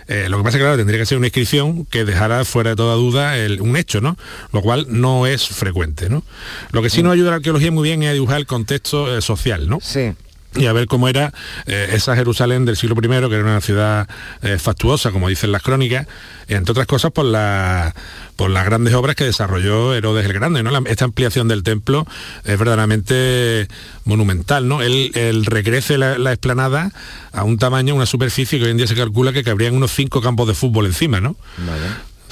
[0.07, 2.71] eh, lo que pasa es que claro, tendría que ser una inscripción que dejara fuera
[2.71, 4.17] de toda duda el- un hecho, ¿no?
[4.51, 6.23] Lo cual no es frecuente, ¿no?
[6.71, 9.15] Lo que sí nos ayuda a la arqueología muy bien es a dibujar el contexto
[9.15, 9.79] eh, social, ¿no?
[9.81, 10.11] Sí.
[10.55, 11.33] Y a ver cómo era
[11.65, 14.07] eh, esa Jerusalén del siglo I, que era una ciudad
[14.41, 16.07] eh, fastuosa, como dicen las crónicas,
[16.47, 17.95] entre otras cosas por, la-
[18.35, 20.61] por las grandes obras que desarrolló Herodes el Grande.
[20.63, 20.71] ¿no?
[20.71, 22.05] La- esta ampliación del templo
[22.43, 23.67] es verdaderamente
[24.05, 24.67] monumental.
[24.67, 24.81] ¿no?
[24.81, 25.45] Él, él
[26.17, 26.91] la explanada
[27.31, 30.21] a un tamaño, una superficie que hoy en día se calcula que cabrían unos cinco
[30.21, 31.21] campos de fútbol encima.
[31.21, 31.35] ¿no?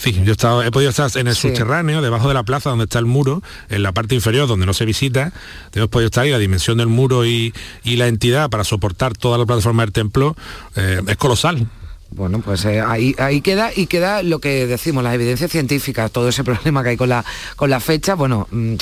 [0.02, 1.50] Sí, yo he, estado- he podido estar en el Sí.
[1.50, 4.74] subterráneo, debajo de la plaza donde está el muro, en la parte inferior donde no
[4.74, 5.34] se visita.
[5.74, 9.38] Hemos podido estar y la dimensión del muro y, y la entidad para soportar toda
[9.38, 10.38] la plataforma del templo
[10.76, 11.68] eh, es colosal.
[12.12, 16.30] Bueno, pues eh, ahí, ahí queda y queda lo que decimos, las evidencias científicas, todo
[16.30, 17.24] ese problema que hay con la,
[17.58, 18.16] con la fecha.
[18.16, 18.76] Bueno, mm,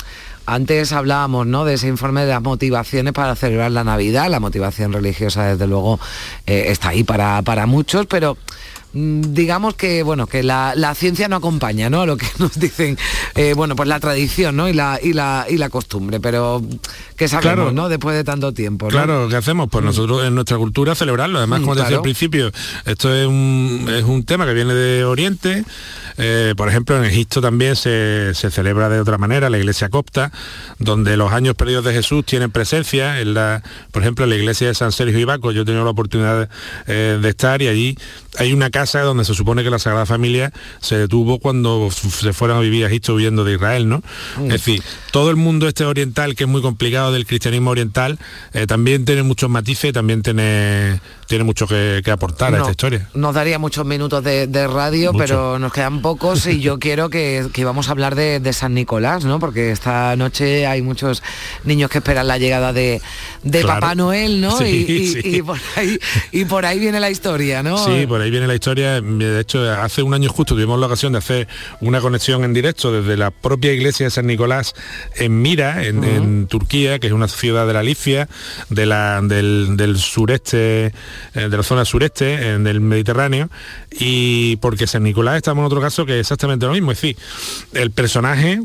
[0.46, 1.64] antes hablábamos ¿no?
[1.66, 6.00] de ese informe de las motivaciones para celebrar la Navidad, la motivación religiosa desde luego
[6.46, 8.38] eh, está ahí para, para muchos, pero
[8.92, 12.02] digamos que bueno que la, la ciencia no acompaña ¿no?
[12.02, 12.96] a lo que nos dicen
[13.34, 14.68] eh, bueno pues la tradición ¿no?
[14.68, 16.62] y, la, y, la, y la costumbre pero
[17.16, 17.72] que sabemos Claro.
[17.72, 17.88] ¿no?
[17.88, 18.90] después de tanto tiempo ¿no?
[18.90, 19.68] Claro, ¿qué hacemos?
[19.70, 21.38] Pues nosotros en nuestra cultura celebrarlo.
[21.38, 22.50] Además, Mm, como decía al principio,
[22.84, 25.64] esto es un, es un tema que viene de Oriente.
[26.20, 30.32] Eh, por ejemplo, en Egipto también se, se celebra de otra manera, la iglesia copta,
[30.78, 33.20] donde los años perdidos de Jesús tienen presencia.
[33.20, 35.84] En la, por ejemplo, en la iglesia de San Sergio y Baco, yo he tenido
[35.84, 36.48] la oportunidad
[36.86, 37.98] eh, de estar y allí
[38.38, 42.58] hay una casa donde se supone que la Sagrada Familia se detuvo cuando se fueron
[42.58, 44.02] a vivir a Egipto huyendo de Israel, ¿no?
[44.44, 48.18] Es decir, todo el mundo este oriental, que es muy complicado del cristianismo oriental,
[48.52, 53.08] eh, también tiene muchos matices también tiene, tiene mucho que, que aportar a esta historia.
[53.14, 55.24] Nos daría muchos minutos de, de radio, Mucho.
[55.24, 58.74] pero nos quedan pocos y yo quiero que, que vamos a hablar de, de San
[58.74, 59.38] Nicolás, ¿no?
[59.38, 61.22] Porque esta noche hay muchos
[61.64, 63.00] niños que esperan la llegada de,
[63.42, 63.80] de Claro.
[63.80, 64.56] Papá Noel, ¿no?
[64.58, 65.20] Sí, y, y- sí.
[65.24, 65.98] y por ahí,
[66.32, 67.76] y por ahí viene la historia, ¿no?
[67.78, 69.00] Sí, por ahí viene la historia.
[69.00, 71.46] De hecho, hace un año justo tuvimos la ocasión de hacer
[71.80, 74.74] una conexión en directo desde la propia iglesia de San Nicolás
[75.16, 78.28] en Mira, en, en Turquía, que es una ciudad de la Licia,
[78.70, 80.92] de la, del, del sureste,
[81.34, 83.48] de la zona sureste, en el Mediterráneo,
[83.90, 86.92] y porque San Nicolás estamos en otro caso que es exactamente lo mismo.
[86.92, 87.16] Es decir,
[87.74, 88.60] el personaje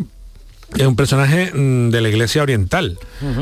[0.75, 2.97] es un personaje mm, de la iglesia oriental.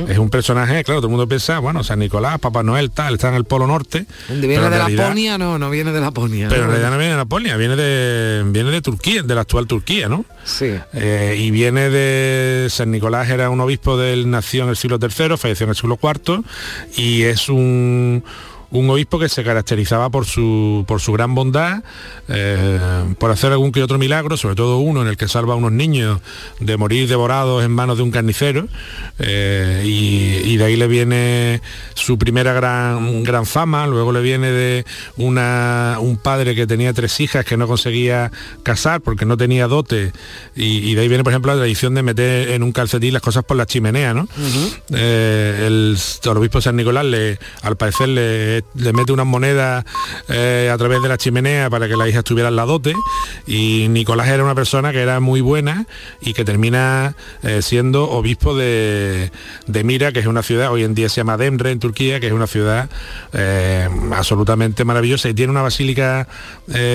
[0.10, 3.30] Es un personaje, claro, todo el mundo piensa, bueno, San Nicolás, Papá Noel, tal, está
[3.30, 4.06] en el Polo Norte.
[4.28, 5.38] ¿Viene de realidad- Laponia?
[5.38, 6.50] No, no viene de Laponia.
[6.50, 9.65] pero en realidad no viene de Laponia, viene de, viene de Turquía, de la actual
[9.65, 10.26] Turquía, ¿no?
[10.43, 10.74] Sí.
[10.93, 15.38] Eh, y viene de San Nicolás, era un obispo del nació en el siglo III,
[15.38, 16.43] falleció en el siglo IV,
[16.97, 18.24] y es un
[18.71, 21.84] un obispo que se caracterizaba por su, por su gran bondad,
[22.27, 22.79] eh,
[23.19, 25.71] por hacer algún que otro milagro, sobre todo uno en el que salva a unos
[25.71, 26.19] niños
[26.60, 28.67] de morir devorados en manos de un carnicero,
[29.19, 31.62] eh, y, y de ahí le viene
[31.93, 34.86] su primera gran, gran fama, luego le viene de
[35.17, 38.31] una, un padre que tenía tres hijas que no conseguía
[38.63, 40.13] casar porque no tenía dote,
[40.55, 43.21] y, y de ahí viene, por ejemplo, la tradición de meter en un calcetín las
[43.21, 44.27] cosas por la chimenea, ¿no?
[44.93, 49.86] Eh, el, el obispo de San Nicolás le, al parecer le, le mete unas monedas
[50.28, 52.93] eh, a través de la chimenea para que la hija estuviera en la dote
[53.47, 55.86] y Nicolás era una persona que era muy buena
[56.21, 59.32] y que termina eh, siendo obispo de,
[59.67, 62.28] de Mira, que es una ciudad, hoy en día se llama Demre en Turquía, que
[62.28, 62.89] es una ciudad
[63.34, 65.30] eh, absolutamente maravillosa.
[65.30, 66.28] Y tiene una basílica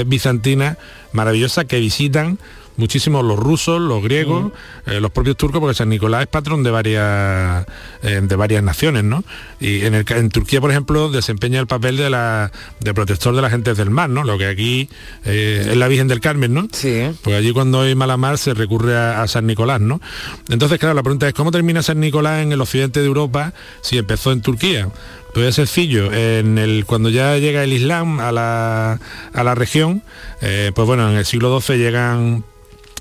[0.06, 0.78] bizantina
[1.12, 2.38] maravillosa que visitan
[2.76, 4.52] muchísimos los rusos, los griegos,
[4.86, 7.66] eh, los propios turcos, porque San Nicolás es patrón de varias
[8.02, 9.24] eh, de varias naciones, ¿no?
[9.60, 13.42] Y en, el, en Turquía, por ejemplo, desempeña el papel de la de protector de
[13.42, 14.24] las gentes del mar, ¿no?
[14.24, 14.88] Lo que aquí
[15.24, 16.68] eh, es la Virgen del Carmen, ¿no?
[16.72, 17.02] Sí.
[17.22, 20.00] Porque allí cuando hay mala mar se recurre a, a San Nicolás, ¿no?
[20.48, 23.98] Entonces, claro, la pregunta es ¿cómo termina San Nicolás en el occidente de Europa si
[23.98, 24.88] empezó en Turquía?
[25.36, 28.98] Pues es sencillo, en el, cuando ya llega el Islam a la,
[29.34, 30.02] a la región,
[30.40, 32.42] eh, pues bueno, en el siglo XII llegan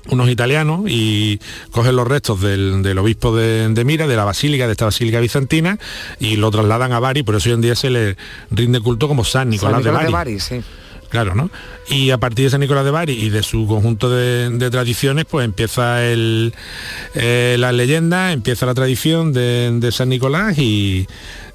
[0.08, 1.40] unos italianos y
[1.70, 5.20] cogen los restos del, del obispo de, de Mira, de la basílica, de esta basílica
[5.20, 5.78] bizantina,
[6.20, 8.16] y lo trasladan a Bari, por eso hoy en día se le
[8.50, 10.32] rinde culto como San Nicolás, San Nicolás de de Bari.
[10.32, 10.62] Bari, sí.
[11.08, 11.50] Claro, ¿no?
[11.88, 15.44] Y a partir de San Nicolás de Bari y de su conjunto de, tradiciones, pues
[15.44, 16.52] empieza el,
[17.14, 17.70] eh, la
[18.32, 21.06] empieza la tradición de, San Nicolás y,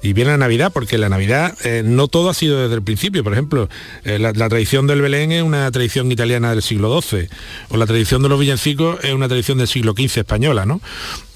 [0.02, 3.22] viene la Navidad, porque la Navidad eh, no todo ha sido desde el principio.
[3.22, 3.68] Por ejemplo,
[4.04, 7.28] eh, la, la tradición del Belén es una tradición italiana del siglo XII,
[7.68, 10.80] o la tradición de los villancicos es una tradición del siglo XV española, ¿no?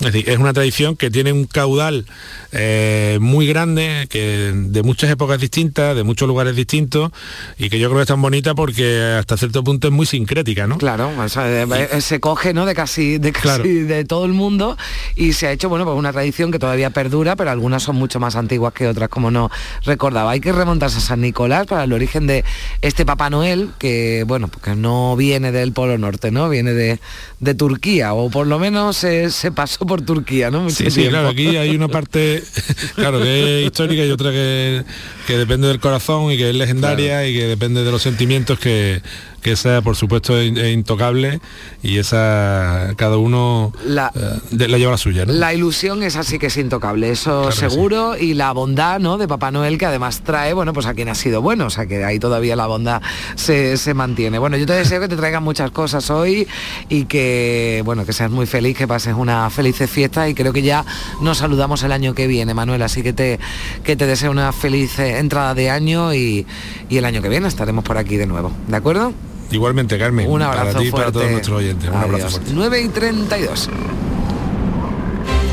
[0.00, 2.04] Es decir, es una tradición que tiene un caudal
[2.52, 7.12] eh, muy grande, que de muchas épocas distintas, de muchos lugares distintos,
[7.58, 8.85] y que yo creo que es tan bonita porque
[9.18, 10.78] hasta cierto punto es muy sincrética, ¿no?
[10.78, 12.66] Claro, o sea, eh, eh, se coge ¿no?
[12.66, 13.64] de casi, de casi Claro.
[13.64, 14.76] de todo el mundo
[15.14, 18.20] y se ha hecho bueno pues una tradición que todavía perdura, pero algunas son mucho
[18.20, 19.50] más antiguas que otras, como no
[19.84, 20.30] recordaba.
[20.32, 22.44] Hay que remontarse a San Nicolás para el origen de
[22.82, 26.48] este Papá Noel, que bueno, porque no viene del Polo Norte, ¿no?
[26.48, 26.98] Viene de,
[27.40, 30.60] de Turquía, o por lo menos se, se pasó por Turquía, ¿no?
[30.62, 32.42] Mucho Sí, claro, aquí hay una parte,
[32.94, 34.84] claro, que es histórica y otra que,
[35.26, 38.75] que depende del corazón y que es legendaria y que depende de los sentimientos que,
[38.76, 39.00] 呃
[39.46, 41.38] que esa, por supuesto, es, es intocable
[41.80, 45.32] y esa, cada uno La- eh, de- la lleva la suya, ¿no?
[45.32, 49.18] La ilusión es así que es intocable, eso Claro seguro, y la bondad ¿no?
[49.18, 51.86] de Papá Noel que además trae, bueno, pues a quien ha sido bueno, o sea
[51.86, 53.00] que ahí todavía la bondad
[53.36, 54.40] se, se mantiene.
[54.40, 56.48] Bueno, yo te deseo que te traigan muchas cosas hoy
[56.88, 60.62] y que, bueno, que seas muy feliz, que pases una feliz fiesta y creo que
[60.62, 60.84] ya
[61.20, 63.38] nos saludamos el año que viene, Manuel, así que te,
[63.84, 66.44] que te deseo una feliz eh, entrada de año y,
[66.88, 69.12] y el año que viene estaremos por aquí de nuevo, ¿de acuerdo?
[69.50, 71.88] Igualmente, Carmen, Un abrazo para ti y para todos nuestros oyentes.
[71.88, 72.50] Un abrazo fuerte.
[72.54, 73.70] 9 y 32.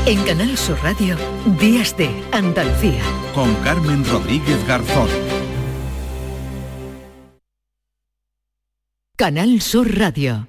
[0.06, 1.16] En Canal Sur Radio,
[1.58, 3.02] Días de Andalucía.
[3.34, 5.08] Con Carmen Rodríguez Garzón.
[9.16, 10.48] Canal Sur Radio.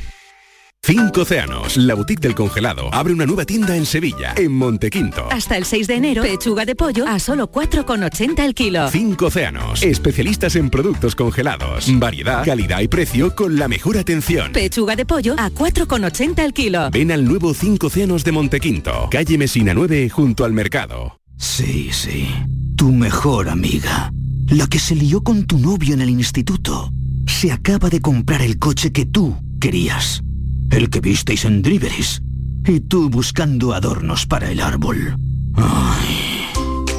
[0.83, 5.27] Cinco Océanos, la boutique del congelado, abre una nueva tienda en Sevilla, en Montequinto.
[5.31, 8.89] Hasta el 6 de enero, pechuga de pollo a solo 4,80 el kilo.
[8.89, 14.53] Cinco Océanos, especialistas en productos congelados, variedad, calidad y precio con la mejor atención.
[14.53, 16.89] Pechuga de pollo a 4,80 el kilo.
[16.89, 21.19] Ven al nuevo Cinco Océanos de Montequinto, calle Mesina 9, junto al mercado.
[21.37, 22.27] Sí, sí.
[22.75, 24.11] Tu mejor amiga.
[24.47, 26.91] La que se lió con tu novio en el instituto.
[27.27, 30.23] Se acaba de comprar el coche que tú querías.
[30.71, 32.21] El que visteis en Driveris.
[32.65, 35.15] Y tú buscando adornos para el árbol.
[35.55, 36.47] Ay.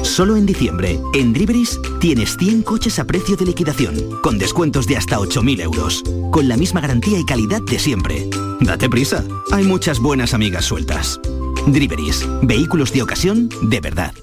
[0.03, 4.97] Solo en diciembre, en Driveris, tienes 100 coches a precio de liquidación, con descuentos de
[4.97, 8.29] hasta 8.000 euros, con la misma garantía y calidad de siempre.
[8.61, 11.19] Date prisa, hay muchas buenas amigas sueltas.
[11.65, 14.13] Driveris, vehículos de ocasión de verdad.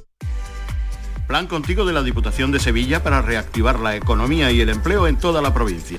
[1.26, 5.16] Plan Contigo de la Diputación de Sevilla para reactivar la economía y el empleo en
[5.16, 5.98] toda la provincia.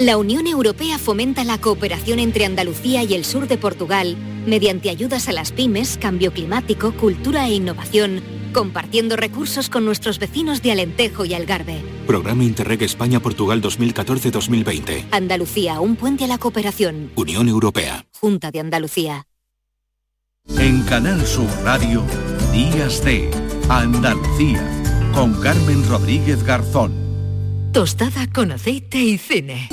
[0.00, 5.28] La Unión Europea fomenta la cooperación entre Andalucía y el sur de Portugal mediante ayudas
[5.28, 8.22] a las pymes, cambio climático, cultura e innovación,
[8.54, 11.82] compartiendo recursos con nuestros vecinos de Alentejo y Algarve.
[12.06, 15.08] Programa Interreg España-Portugal 2014-2020.
[15.10, 17.10] Andalucía, un puente a la cooperación.
[17.14, 18.06] Unión Europea.
[18.18, 19.26] Junta de Andalucía.
[20.56, 22.02] En Canal Sur Radio,
[22.54, 23.30] Días de
[23.68, 24.66] Andalucía,
[25.12, 27.09] con Carmen Rodríguez Garzón.
[27.72, 29.68] Tostada con aceite y cine.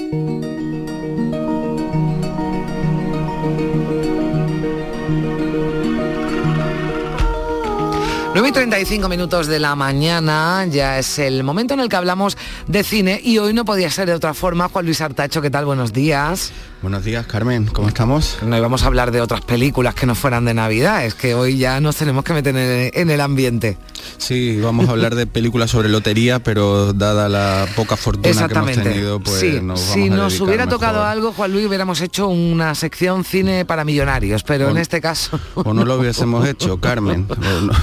[8.33, 12.37] Nueve y 35 minutos de la mañana, ya es el momento en el que hablamos
[12.67, 14.69] de cine y hoy no podía ser de otra forma.
[14.69, 15.65] Juan Luis Artacho, ¿qué tal?
[15.65, 16.51] Buenos días.
[16.83, 18.37] Buenos días, Carmen, ¿cómo estamos?
[18.43, 21.57] No íbamos a hablar de otras películas que no fueran de Navidad, es que hoy
[21.57, 23.79] ya nos tenemos que meter en el, en el ambiente.
[24.17, 28.71] Sí, vamos a hablar de películas sobre lotería, pero dada la poca fortuna que hemos
[28.83, 30.79] tenido, pues Sí, nos vamos si a nos hubiera mejor.
[30.79, 35.01] tocado algo, Juan Luis, hubiéramos hecho una sección cine para millonarios, pero O- en este
[35.01, 35.39] caso...
[35.55, 37.27] O no lo hubiésemos hecho, Carmen.
[37.61, 37.73] no.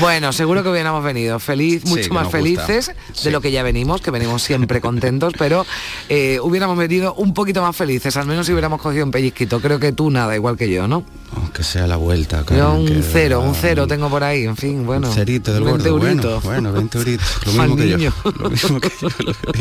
[0.00, 2.38] Bueno, seguro que hubiéramos venido feliz, mucho más gusta.
[2.38, 2.92] felices
[3.24, 5.64] de lo que ya venimos, que venimos siempre contentos, pero
[6.08, 9.60] eh, hubiéramos venido un poquito más felices, al menos si hubiéramos cogido un pellizquito.
[9.60, 11.04] Creo que tú nada, igual que yo, ¿no?
[11.36, 12.86] Aunque sea la vuelta, Yo Carmen.
[12.86, 15.10] que un cero, un cero tengo por ahí, en fin, bueno.
[15.24, 16.44] Del 20 gordo, bueno, euritos.
[16.44, 19.08] bueno, 20 euritos, lo mismo que yo, lo mismo que yo,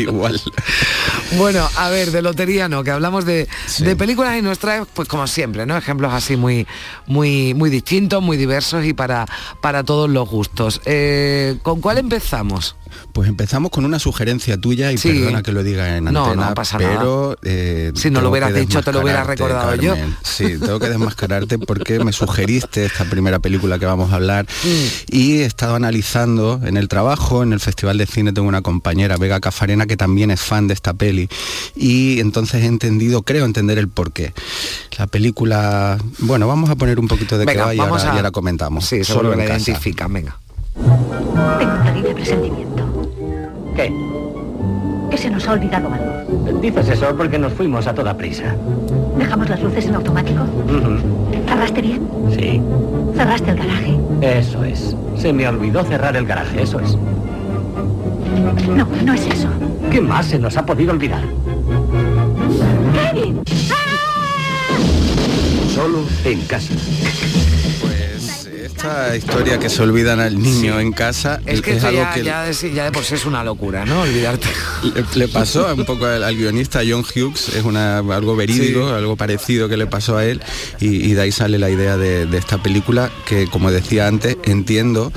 [0.02, 0.42] igual.
[1.38, 3.48] Bueno, a ver, de lotería no, que hablamos de,
[3.80, 5.78] de películas y nos trae, pues como siempre, ¿no?
[5.78, 6.68] Ejemplos así muy,
[7.08, 9.26] muy, muy distintos, muy diversos y para,
[9.62, 10.82] para todos los gustos.
[10.86, 12.76] Eh, ¿Con cuál empezamos?
[13.14, 15.10] Pues empezamos con una sugerencia tuya y Sí.
[15.10, 16.90] perdona que lo diga en No, antena, no pasa nada.
[16.98, 19.96] pero eh, Si no lo hubieras dicho, te lo hubiera recordado yo.
[20.24, 24.68] Sí, tengo que desmascararte porque me sugeriste esta primera película que vamos a hablar Mm.
[25.16, 29.18] y he estado analizando en el trabajo, en el Festival de Cine tengo una compañera,
[29.18, 31.30] Vega Cafarena, que también es fan de esta peli
[31.76, 34.34] y entonces he entendido, creo entender el porqué.
[34.98, 38.14] La película, bueno, vamos a poner un poquito de Venga, que va y ahora, a-
[38.14, 38.86] y ahora comentamos.
[38.86, 39.72] Sí, Solo que en la casa.
[39.72, 40.38] identifican, venga.
[40.74, 42.81] Tengo un terrible presentimiento.
[43.76, 43.94] ¿Qué?
[45.10, 46.60] Que se nos ha olvidado algo.
[46.62, 48.56] Dices eso porque nos fuimos a toda prisa.
[49.18, 50.42] ¿Dejamos las luces en automático?
[51.48, 52.02] ¿Cerraste bien?
[52.38, 52.62] Sí,
[53.16, 53.98] ¿Cerraste el garaje?
[54.22, 54.96] eso es.
[55.18, 56.98] Se me olvidó cerrar el garaje, eso es.
[58.70, 59.48] No, no es eso.
[59.92, 61.24] ¿Qué más se nos ha podido olvidar?
[63.14, 63.42] ¡Kevin!
[65.74, 66.74] Solo en casa.
[68.76, 72.24] Esta historia que se olvidan al niño en casa Es que es algo ya, que
[72.24, 74.02] ya de, sí, ya de por sí es una locura, ¿no?
[74.02, 74.48] Olvidarte.
[74.96, 78.94] le, le pasó un poco al, al guionista John Hughes, es una, algo verídico, Sí.
[78.96, 80.42] algo parecido que le pasó a él
[80.80, 84.38] y, y de ahí sale la idea de, de esta película que como decía antes,
[84.46, 85.12] entiendo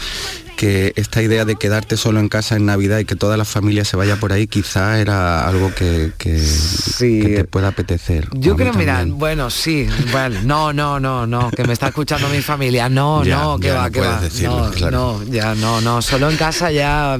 [0.64, 3.84] que esta idea de quedarte solo en casa en Navidad y que toda la familia
[3.84, 6.42] se vaya por ahí quizá era algo que, que,
[6.98, 8.28] que te pueda apetecer.
[8.32, 12.40] Yo creo, mira, bueno, sí, bueno, no, no, no, no, que me está escuchando mi
[12.40, 15.20] familia, no, Ya, no, que va, no que va, decirlo, no, claro.
[15.20, 17.14] no, ya, no, no, solo en casa ya,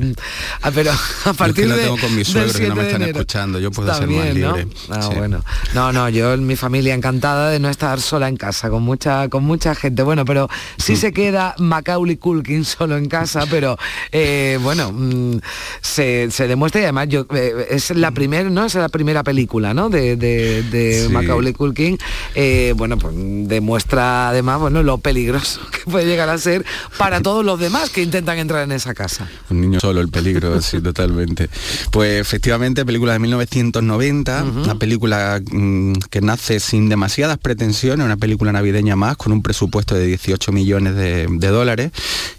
[0.62, 0.92] ah, pero
[1.26, 3.18] a partir yo es que tengo con mis suegros que no 7 me están enero.
[3.18, 4.32] escuchando, yo puedo ser más ¿no?
[4.57, 4.68] libre.
[4.88, 5.14] Ah, Sí.
[5.18, 5.45] bueno.
[5.74, 9.28] No, no, yo en mi familia encantada de no estar sola en casa, con mucha,
[9.28, 10.03] con mucha gente.
[10.03, 10.97] Bueno, pero sí Mm.
[10.97, 13.76] se queda Macaulay Culkin solo en casa, pero
[14.12, 15.39] eh, bueno, mm,
[15.80, 18.64] se, se demuestra y además yo eh, es la primera, ¿no?
[18.64, 19.89] Es la primera película, ¿no?
[19.91, 21.12] De, de, de Sí.
[21.12, 21.99] Macaulay Culkin.
[22.35, 26.64] Eh, bueno, pues demuestra además, bueno, lo peligroso que puede llegar a ser
[26.99, 29.28] para todos los demás que intentan entrar en esa casa.
[29.51, 31.49] Un niño solo, el peligro, sí, totalmente.
[31.91, 38.53] Pues efectivamente, película de 1990, una película mm, que nace sin demasiadas pretensiones, una película
[38.53, 41.91] navideña más, con un presupuesto de 18 millones de, de dólares,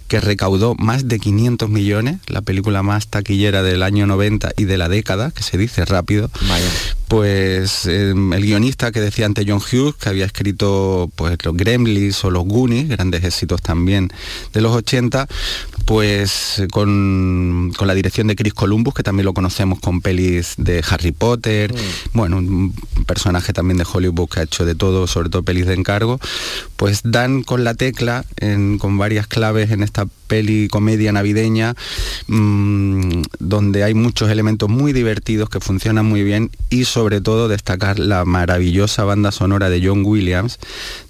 [0.08, 4.78] que recaudó más de 500 millones, la película más taquillera del año 90 y de
[4.78, 6.30] la década, que se dice rápido.
[7.08, 12.24] Pues eh, el guionista que decía antes John Hughes, que había escrito pues los Gremlins
[12.24, 14.12] o los Goonies, grandes éxitos también
[14.54, 15.28] de los 80,
[15.86, 20.84] pues con, con la dirección de Chris Columbus, que también lo conocemos con pelis de
[20.90, 21.74] Harry Potter,
[22.14, 22.74] bueno, un
[23.06, 26.20] personaje también de Hollywood que ha hecho de todo, sobre todo pelis de encargo,
[26.76, 31.76] pues dan con la tecla en- con varias claves en esta peli comedia navideña
[32.28, 38.00] mm, donde hay muchos elementos muy divertidos que funcionan muy bien y sobre todo destacar
[38.00, 40.58] la maravillosa banda sonora de John Williams,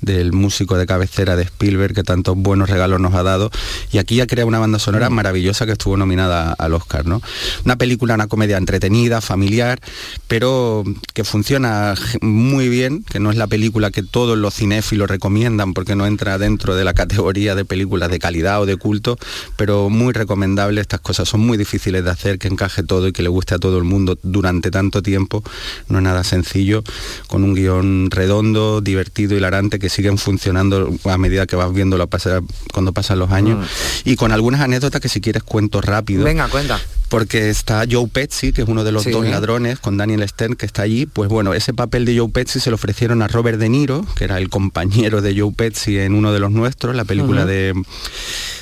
[0.02, 3.52] del músico de cabecera de Spielberg que tantos buenos regalos nos ha dado.
[3.94, 7.22] Y aquí ha creado una banda sonora maravillosa que estuvo nominada al Oscar, ¿no?
[7.66, 9.80] Una película, una comedia entretenida, familiar,
[10.28, 15.74] pero que funciona muy bien, que no es la película que todos los cinéfilos recomiendan
[15.74, 19.18] porque no entra dentro de la categoría de películas de calidad o de culto,
[19.56, 23.22] pero muy recomendable, estas cosas son muy difíciles de hacer, que encaje todo y que
[23.22, 25.44] le guste a todo el mundo durante tanto tiempo,
[25.90, 26.84] no es nada sencillo,
[27.28, 32.42] con un guion redondo, divertido, hilarante, que siguen funcionando a medida que vas viendo pasar,
[32.74, 34.10] cuando pasan los años, mm.
[34.10, 36.24] y con algunas anécdotas que si quieres cuento rápido.
[36.24, 36.80] Venga, cuenta
[37.10, 40.66] porque está Joe Pesci, que es uno de los dos ladrones, con Daniel Stern, que
[40.66, 43.70] está allí, pues bueno, ese papel de Joe Pesci se lo ofrecieron a Robert De
[43.70, 47.46] Niro, que era el compañero de Joe Pesci en uno de los nuestros, la película
[47.46, 47.74] de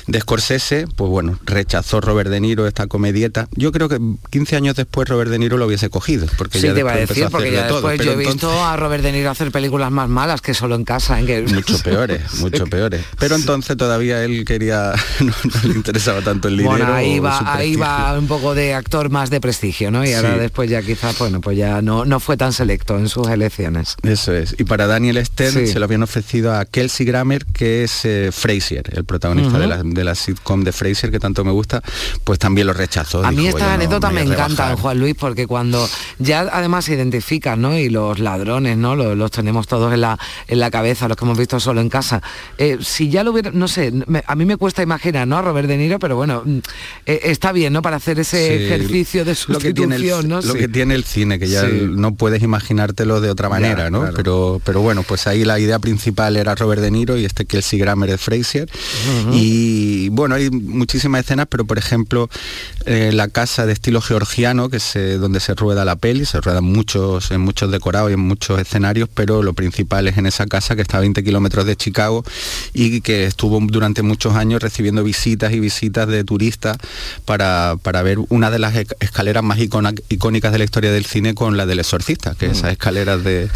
[0.06, 3.48] de Scorsese, pues bueno, rechazó Robert De Niro esta comedieta.
[3.52, 3.98] Yo creo que
[4.30, 6.96] 15 años después Robert De Niro lo hubiese cogido, porque sí, ya te iba a
[6.96, 10.42] decir, porque ya después yo he visto a Robert De Niro hacer películas más malas
[10.42, 13.04] que solo en casa, en que mucho peores, mucho peores.
[13.18, 15.32] Pero entonces todavía él quería, no,
[15.62, 16.76] le interesaba tanto el dinero.
[16.76, 20.04] Bueno, ahí va, ahí va un poco de actor más de prestigio, ¿no?
[20.04, 23.28] Y ahora después ya quizás, bueno, pues ya no, no fue tan selecto en sus
[23.28, 23.96] elecciones.
[24.02, 24.56] Eso es.
[24.58, 28.84] Y para Daniel Stern se lo habían ofrecido a Kelsey Grammer, que es eh, Frazier,
[28.92, 31.82] el protagonista de, la, de la sitcom de Fraser, que tanto me gusta,
[32.24, 33.24] pues también lo rechazó.
[33.24, 37.78] A mí esta anécdota me encanta, Juan Luis, porque cuando ya además se identifican, ¿no?
[37.78, 38.96] Y los ladrones, ¿no?
[38.96, 40.18] Los, tenemos todos en la,
[40.48, 42.22] en la cabeza, los que hemos visto solo en casa.
[42.58, 43.92] Eh, si ya lo hubiera, no sé,
[44.26, 45.38] a mí me cuesta imaginar, ¿no?
[45.38, 46.58] A Robert De Niro, pero bueno, mm,
[47.06, 47.82] eh, está bien, ¿no?
[47.82, 50.40] Para hacer ese ejercicio de sustitución, lo que tiene el, ¿no?
[50.40, 54.10] Lo que tiene el cine, que ya no puedes imaginártelo de otra manera, ¿no?
[54.14, 57.78] Pero, pero bueno, pues ahí la idea principal era Robert De Niro y este Kelsey
[57.78, 58.68] Grammer de Fraser.
[59.32, 62.28] Y bueno, hay muchísimas escenas, pero por ejemplo,
[62.86, 66.64] eh, la casa de estilo georgiano, que es donde se rueda la peli, se ruedan
[66.64, 70.76] muchos, en muchos decorados y en muchos escenarios, pero lo principal es en esa casa
[70.76, 72.24] que está a 20 kilómetros de Chicago
[72.72, 76.76] y que estuvo durante muchos años recibiendo visitas y visitas de turistas
[77.24, 81.56] para, para ver una de las escaleras más icónicas de la historia del cine con
[81.56, 82.72] la del exorcista, que esas mm.
[82.72, 83.50] escaleras de,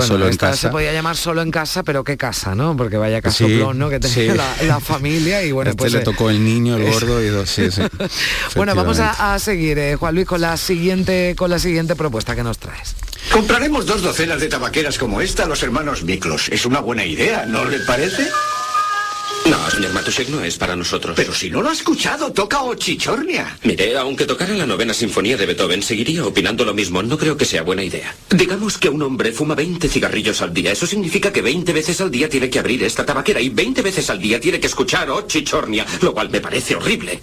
[0.00, 0.56] solo en casa.
[0.56, 2.76] Se podía llamar solo en casa, pero qué casa, ¿no?
[2.76, 3.88] Porque vaya casoplón, ¿no?
[3.88, 7.28] Que tenía la, familia y bueno, este pues le tocó el niño, el gordo y
[7.28, 7.68] dos, sí,
[8.56, 12.42] bueno, vamos a, seguir, eh, Juan Luis, con la siguiente, con la siguiente propuesta que
[12.42, 12.94] nos traes.
[13.32, 16.48] Compraremos dos docenas de tabaqueras como esta a los hermanos Miklos.
[16.50, 18.28] Es una buena idea, ¿no le parece?
[19.50, 21.14] No, señor Matusek, no es para nosotros.
[21.14, 23.56] Pero si no lo ha escuchado, toca Ochichornia.
[23.62, 27.00] Mire, aunque tocara la novena sinfonía de Beethoven, seguiría opinando lo mismo.
[27.02, 28.16] No creo que sea buena idea.
[28.30, 30.72] Digamos que un hombre fuma 20 cigarrillos al día.
[30.72, 34.10] Eso significa que 20 veces al día tiene que abrir esta tabaquera y 20 veces
[34.10, 37.20] al día tiene que escuchar Ochichornia, lo cual me parece horrible.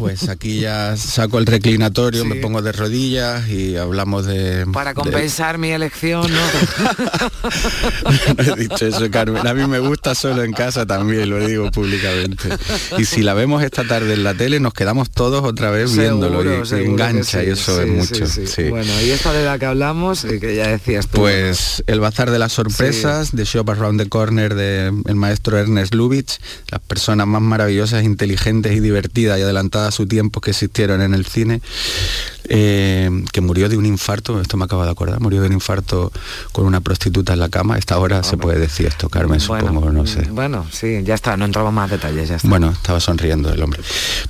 [0.00, 4.64] Pues aquí ya saco el reclinatorio, me pongo de rodillas y hablamos de...
[4.72, 6.40] Para compensar mi elección, ¿no?
[8.46, 9.46] no he dicho eso, Carmen.
[9.46, 12.48] A mí me gusta solo en casa también, lo digo públicamente.
[12.96, 16.42] Y si la vemos esta tarde en la tele, nos quedamos todos otra vez viéndolo
[16.42, 18.24] y, engancha y eso es mucho.
[18.70, 21.18] Bueno, y esta de la que hablamos, eh, que ya decías tú.
[21.18, 25.94] Pues El Bazar de las Sorpresas, de Shop Around the Corner, de el maestro Ernest
[25.94, 26.38] Lubitsch,
[26.70, 31.26] las personas más maravillosas, inteligentes y divertidas y adelantadas su tiempo que existieron en el
[31.26, 31.60] cine,
[32.44, 36.10] eh, que murió de un infarto, esto me acaba de acordar, murió de un infarto
[36.52, 37.78] con una prostituta en la cama.
[37.78, 40.22] Esta hora se puede decir esto, Carmen, supongo, no sé.
[40.30, 42.48] Bueno, sí, ya está, no entramos más detalles, ya está.
[42.48, 43.80] Bueno, estaba sonriendo el hombre.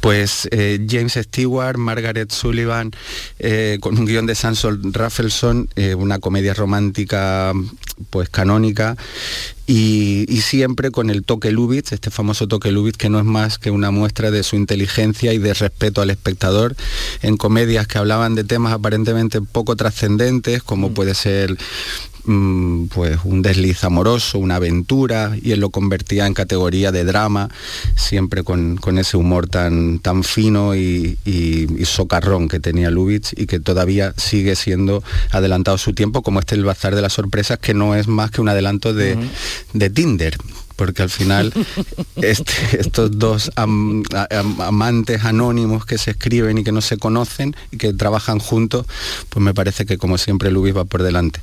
[0.00, 2.90] Pues eh, James Stewart, Margaret Sullivan,
[3.38, 7.52] eh, con un guion de Sansol Raffleson, una comedia romántica
[8.10, 8.96] pues canónica
[9.72, 13.70] y, siempre con el toque Lubitz, este famoso toque Lubitz que no es más que
[13.70, 16.74] una muestra de su inteligencia y de respeto al espectador
[17.22, 20.94] en comedias que hablaban de temas aparentemente poco trascendentes, como mm.
[20.94, 21.56] puede ser
[22.24, 27.48] pues un desliz amoroso, una aventura, y él lo convertía en categoría de drama,
[27.96, 31.18] siempre con, ese humor tan, tan fino y,
[31.84, 36.64] socarrón que tenía Lubitsch y que todavía sigue siendo adelantado su tiempo, como este El
[36.64, 39.18] Bazar de las Sorpresas, que no es más que un adelanto de,
[39.72, 40.36] de Tinder
[40.80, 41.52] porque al final
[42.22, 47.92] este, estos dos amantes anónimos que se escriben y que no se conocen y que
[47.92, 48.86] trabajan juntos,
[49.28, 51.38] pues me parece que como siempre Lubis va por delante.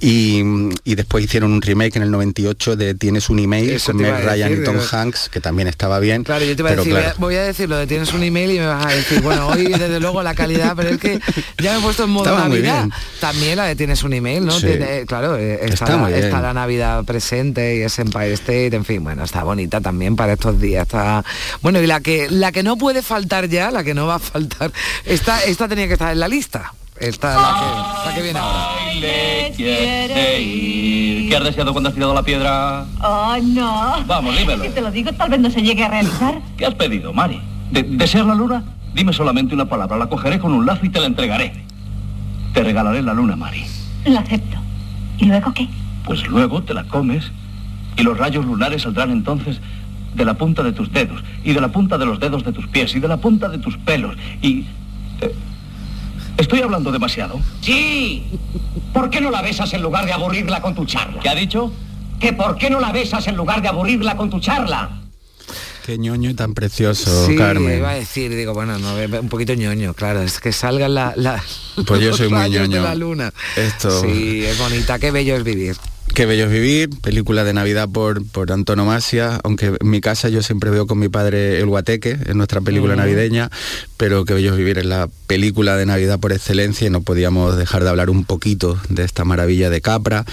[0.00, 0.44] Y,
[0.84, 4.64] después hicieron un remake en el 98 de Tienes un email con Meg Ryan y
[4.64, 6.22] Tom Hanks, que también estaba bien.
[6.22, 8.60] Claro, yo te voy a decir, voy a decir lo de Tienes un email y
[8.60, 11.18] me vas a decir, bueno, hoy desde luego la calidad, pero es que
[11.58, 12.88] ya me he puesto en modo Navidad.
[13.18, 14.54] También la de Tienes un email, ¿no?
[15.06, 19.24] claro, eh, está, la, está, la, Navidad presente y es Empire State en fin, bueno,
[19.24, 20.82] está bonita también para estos días.
[20.82, 21.24] Está
[21.62, 24.18] bueno y la que la que no puede faltar ya, la que no va a
[24.20, 24.70] faltar,
[25.04, 26.72] esta esta tenía que estar en la lista.
[26.98, 27.48] Esta es la
[28.04, 28.92] que, la que viene ahora.
[28.94, 31.28] Le quiere ir.
[31.28, 32.86] ¿Qué has deseado cuando has tirado la piedra?
[33.02, 34.02] Oh, no.
[34.06, 34.64] Vamos, dímelo.
[34.64, 36.40] Si te lo digo, tal vez no se llegue a realizar.
[36.56, 37.42] ¿Qué has pedido, Mari?
[37.70, 38.64] ¿De- ¿Deseas la luna?
[38.94, 41.52] Dime solamente una palabra, la cogeré con un lazo y te la entregaré.
[42.54, 43.66] Te regalaré la luna, Mari.
[44.06, 44.56] Lo acepto.
[45.18, 45.68] ¿Y luego qué?
[46.06, 47.30] Pues luego te la comes
[47.96, 49.58] y los rayos lunares saldrán entonces
[50.14, 52.66] de la punta de tus dedos y de la punta de los dedos de tus
[52.68, 54.64] pies y de la punta de tus pelos y...
[55.20, 55.34] eh,
[56.38, 57.40] ¿Estoy hablando demasiado?
[57.62, 58.26] Sí.
[58.92, 61.20] ¿Por qué no la besas en lugar de aburrirla con tu charla?
[61.22, 61.72] ¿Qué ha dicho?
[62.20, 64.90] Que por qué no la besas en lugar de aburrirla con tu charla.
[65.86, 67.78] Qué ñoño y tan precioso, Sí, Carmen.
[67.78, 71.42] iba a decir, digo, bueno, no, un poquito ñoño, claro, es que salgan la, la-
[71.86, 72.82] Pues yo los soy muy rayos de ñoño.
[72.82, 73.32] la luna.
[73.56, 74.02] Esto.
[74.02, 75.76] Sí, es bonita, qué bello es vivir.
[76.16, 80.40] Qué bello es vivir, película de Navidad por, por antonomasia, aunque en mi casa yo
[80.40, 82.98] siempre veo con mi padre El Guateque, es nuestra película Mm.
[83.00, 83.50] navideña,
[83.98, 87.58] pero Qué bello es vivir es la película de Navidad por excelencia y no podíamos
[87.58, 90.24] dejar de hablar un poquito de esta maravilla de Capra,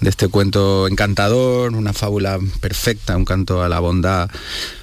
[0.00, 4.28] de este cuento encantador, una fábula perfecta, un canto a la bondad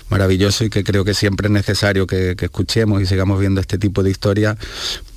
[0.09, 3.77] maravilloso y que creo que siempre es necesario que, que escuchemos y sigamos viendo este
[3.77, 4.55] tipo de historias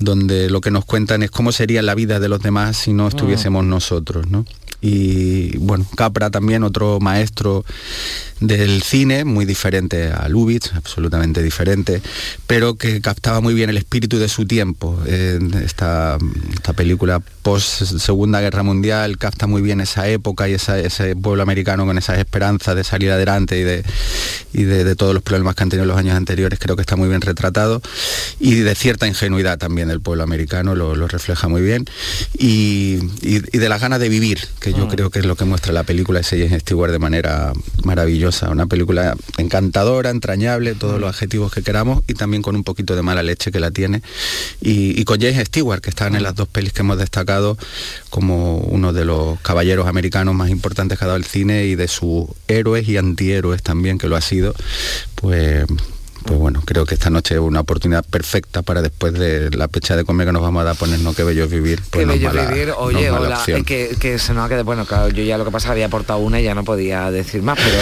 [0.01, 3.07] donde lo que nos cuentan es cómo sería la vida de los demás si no
[3.07, 4.45] estuviésemos nosotros, ¿no?
[4.81, 7.65] Y bueno, Capra también, otro maestro
[8.41, 12.01] del cine, muy diferente a Lubitsch, absolutamente diferente,
[12.47, 14.99] pero que captaba muy bien el espíritu de su tiempo.
[15.07, 16.17] Eh, esta,
[16.55, 21.85] esta película post Segunda Guerra Mundial capta muy bien esa época y ese pueblo americano
[21.85, 23.85] con esas esperanzas de salir adelante y de,
[24.55, 27.09] y de, todos los problemas que han tenido los años anteriores, creo que está muy
[27.09, 27.83] bien retratado
[28.39, 31.85] y de cierta ingenuidad también del pueblo americano, lo, lo refleja muy bien
[32.39, 35.45] y, y- y de las ganas de vivir, que yo creo que es lo que
[35.45, 37.53] muestra la película ese James Stewart de manera
[37.85, 42.97] maravillosa, una película encantadora, entrañable, todos los adjetivos que queramos y también con un poquito
[42.97, 44.03] de mala leche que la tiene.
[44.61, 47.57] Y, y con James Stewart, que están en las dos pelis que hemos destacado
[48.11, 51.89] como uno de los caballeros americanos más importantes que ha dado el cine y de
[51.89, 54.55] sus héroes y antihéroes también, que lo ha sido,
[55.15, 55.65] pues...
[56.25, 59.97] Pues bueno, creo que esta noche es una oportunidad perfecta para después de la pecha
[59.97, 61.81] de comer que nos vamos a dar ponernos qué bello es vivir.
[61.91, 62.69] pues Qué no es bello mala- vivir.
[62.69, 63.61] no Oye, mala hola, opción.
[63.61, 65.87] eh, que, que se nos ha quedado, bueno, claro, yo ya lo que pasa había
[65.87, 67.79] aportado una y ya no podía decir más, pero,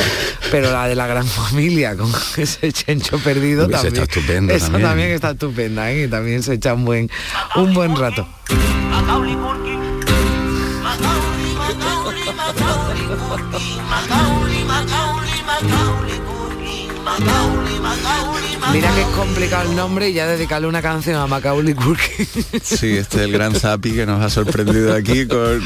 [0.53, 3.87] pero la de la gran familia con ese chencho perdido también.
[3.89, 4.89] estado estupendo Esa también.
[4.89, 5.11] también.
[5.11, 6.05] está estupenda, ¿eh?
[6.05, 7.11] y también se echa un buen,
[7.57, 8.27] un buen rato.
[18.73, 22.27] Mira que es complicado el nombre y ya dedicarle una canción a Macaulay Culkin.
[22.63, 25.63] Sí, este es el gran Zapi que nos ha sorprendido aquí con...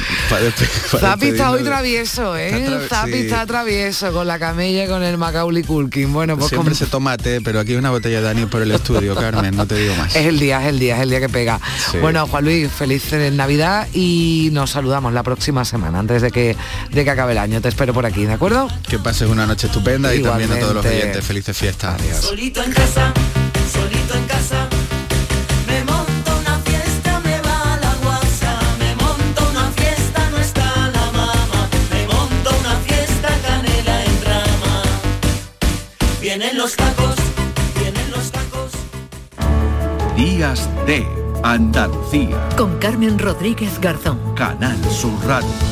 [1.01, 2.63] Zapi está hoy travieso, ¿eh?
[2.63, 3.19] Está Zapi sí.
[3.21, 6.13] está travieso con la camella y con el Macaulay Culkin.
[6.13, 8.71] Bueno, pues Siempre se toma té, pero aquí hay una botella de Dani por el
[8.71, 10.15] estudio, Carmen, no te digo más.
[10.15, 11.61] es el día, es el día, es el día que pega.
[11.91, 11.99] Sí.
[11.99, 16.57] Bueno, Juan Luis, feliz Navidad y nos saludamos la próxima semana, antes de que,
[16.91, 17.61] de que acabe el año.
[17.61, 18.69] Te espero por aquí, ¿de acuerdo?
[18.89, 21.99] Que pases una noche estupenda y también a todos los oyentes felices fiestas.
[22.21, 23.11] Solito en casa,
[23.73, 24.69] solito en casa.
[25.67, 28.59] Me monto una fiesta, me va la guasa.
[28.79, 31.69] Me monto una fiesta, no está la mamá.
[31.91, 34.83] Me monto una fiesta, canela en rama.
[36.21, 37.17] Vienen los tacos,
[37.81, 38.73] vienen los tacos.
[40.15, 41.07] Días de
[41.43, 42.47] Andalucía.
[42.59, 44.35] Con Carmen Rodríguez Garzón.
[44.35, 45.72] Canal Sur Radio.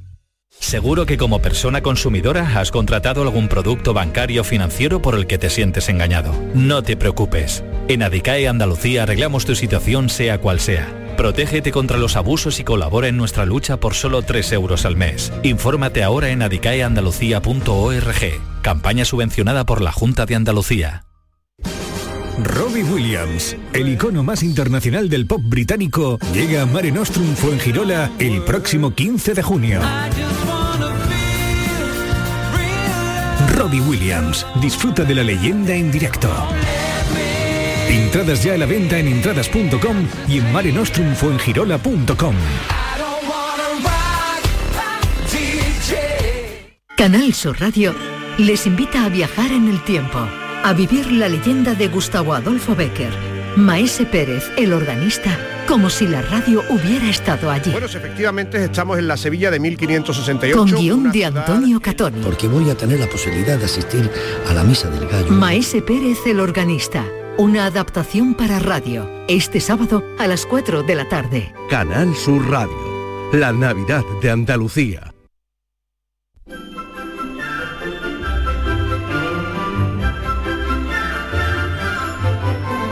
[0.61, 5.49] Seguro que como persona consumidora has contratado algún producto bancario financiero por el que te
[5.49, 6.33] sientes engañado.
[6.53, 7.63] No te preocupes.
[7.87, 10.87] En Adicae Andalucía arreglamos tu situación sea cual sea.
[11.17, 15.33] Protégete contra los abusos y colabora en nuestra lucha por solo 3 euros al mes.
[15.43, 18.61] Infórmate ahora en adicaeandalucía.org.
[18.61, 21.05] Campaña subvencionada por la Junta de Andalucía.
[22.43, 28.41] Robbie Williams, el icono más internacional del pop británico, llega a Mare Nostrum Fuengirola el
[28.43, 29.81] próximo 15 de junio.
[33.61, 36.29] Robbie Williams, disfruta de la leyenda en directo.
[37.87, 42.35] Entradas ya a la venta en entradas.com y en marenostrumfuengirola.com.
[46.97, 47.93] Canal Sur Radio
[48.39, 50.27] les invita a viajar en el tiempo,
[50.63, 53.13] a vivir la leyenda de Gustavo Adolfo Becker,
[53.57, 55.37] Maese Pérez, el organista
[55.67, 57.71] como si la radio hubiera estado allí.
[57.71, 60.57] Bueno, efectivamente estamos en la Sevilla de 1568.
[60.57, 62.21] Con guion de Antonio Catoni.
[62.21, 64.09] Porque voy a tener la posibilidad de asistir
[64.49, 65.31] a la misa del gallo.
[65.31, 67.05] Maese Pérez el organista.
[67.37, 69.09] Una adaptación para radio.
[69.27, 71.53] Este sábado a las 4 de la tarde.
[71.69, 73.31] Canal Sur Radio.
[73.33, 75.13] La Navidad de Andalucía.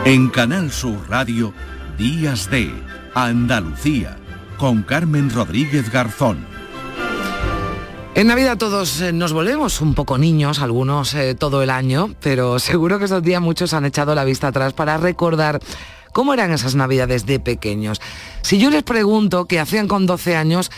[0.05, 1.53] En Canal Sur Radio,
[2.00, 2.72] Días de
[3.14, 4.18] Andalucía,
[4.58, 6.45] con Carmen Rodríguez Garzón.
[8.16, 12.58] En Navidad todos eh, nos volvemos un poco niños, algunos eh, todo el año, pero
[12.60, 15.60] seguro que estos días muchos han echado la vista atrás para recordar
[16.14, 18.00] cómo eran esas Navidades de pequeños.
[18.43, 20.72] Si yo les pregunto qué hacían con 12 años,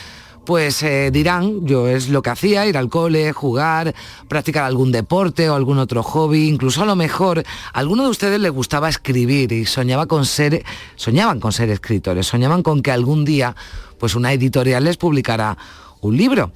[0.46, 3.94] pues eh, dirán, yo es lo que hacía, ir al cole, jugar,
[4.28, 8.40] practicar algún deporte o algún otro hobby, incluso a lo mejor a alguno de ustedes
[8.40, 10.64] les gustaba escribir y soñaba con ser,
[10.96, 13.56] soñaban con ser escritores, soñaban con que algún día
[14.00, 15.58] pues una editorial les publicara
[16.02, 16.52] un libro.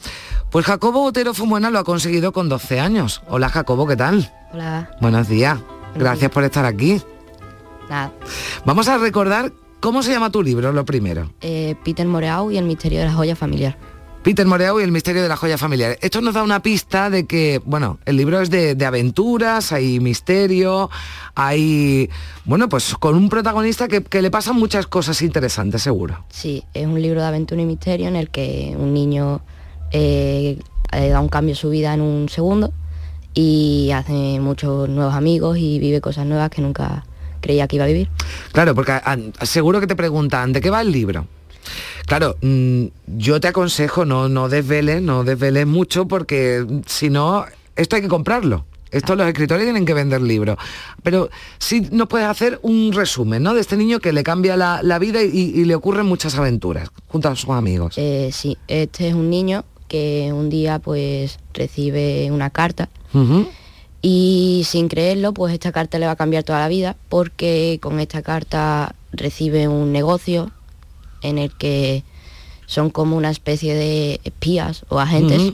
[0.49, 3.21] Pues Jacobo Botero Fumuena lo ha conseguido con 12 años.
[3.27, 4.33] Hola Jacobo, ¿qué tal?
[4.51, 4.89] Hola.
[4.99, 5.59] Buenos días.
[5.95, 7.01] Gracias por estar aquí.
[7.89, 8.11] Nada.
[8.65, 11.31] Vamos a recordar cómo se llama tu libro, lo primero.
[11.41, 13.77] Eh, Peter Moreau y el misterio de la joya familiar.
[14.25, 15.99] Peter Moreau y el misterio de la joya familiar.
[16.01, 19.99] Esto nos da una pista de que, bueno, el libro es de, de aventuras, hay
[19.99, 20.89] misterio,
[21.35, 22.09] hay,
[22.43, 26.25] bueno, pues con un protagonista que, que le pasan muchas cosas interesantes, seguro.
[26.29, 29.41] Sí, es un libro de aventura y misterio en el que un niño
[29.91, 30.57] eh,
[30.91, 32.73] le da un cambio a su vida en un segundo
[33.35, 37.05] y hace muchos nuevos amigos y vive cosas nuevas que nunca
[37.45, 38.09] creía que iba a vivir.
[38.53, 38.99] Claro, porque
[39.43, 41.27] seguro que te preguntan, ¿de qué va el libro?
[42.07, 47.45] Claro, mm, yo te aconsejo no, no desveles, no desveles mucho porque mm, si no,
[47.75, 48.65] esto hay que comprarlo.
[48.91, 50.57] Esto los escritores tienen que vender libros.
[51.03, 51.29] Pero
[51.59, 53.53] sí nos puedes hacer un resumen, ¿no?
[53.53, 56.89] De este niño que le cambia la, la vida y, y le ocurren muchas aventuras
[57.07, 57.95] junto a sus amigos.
[57.97, 62.89] Eh, sí, este es un niño que un día pues recibe una carta.
[64.07, 67.99] Y sin creerlo pues esta carta le va a cambiar toda la vida porque con
[67.99, 70.51] esta carta recibe un negocio
[71.23, 72.03] en el que
[72.67, 75.53] son como una especie de espías o agentes.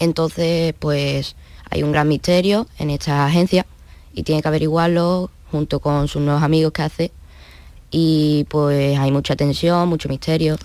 [0.00, 1.36] Entonces pues
[1.70, 3.66] hay un gran misterio en esta agencia
[4.12, 7.12] y tiene que averiguarlo junto con sus nuevos amigos que hace
[7.92, 10.56] y pues hay mucha tensión, mucho misterio.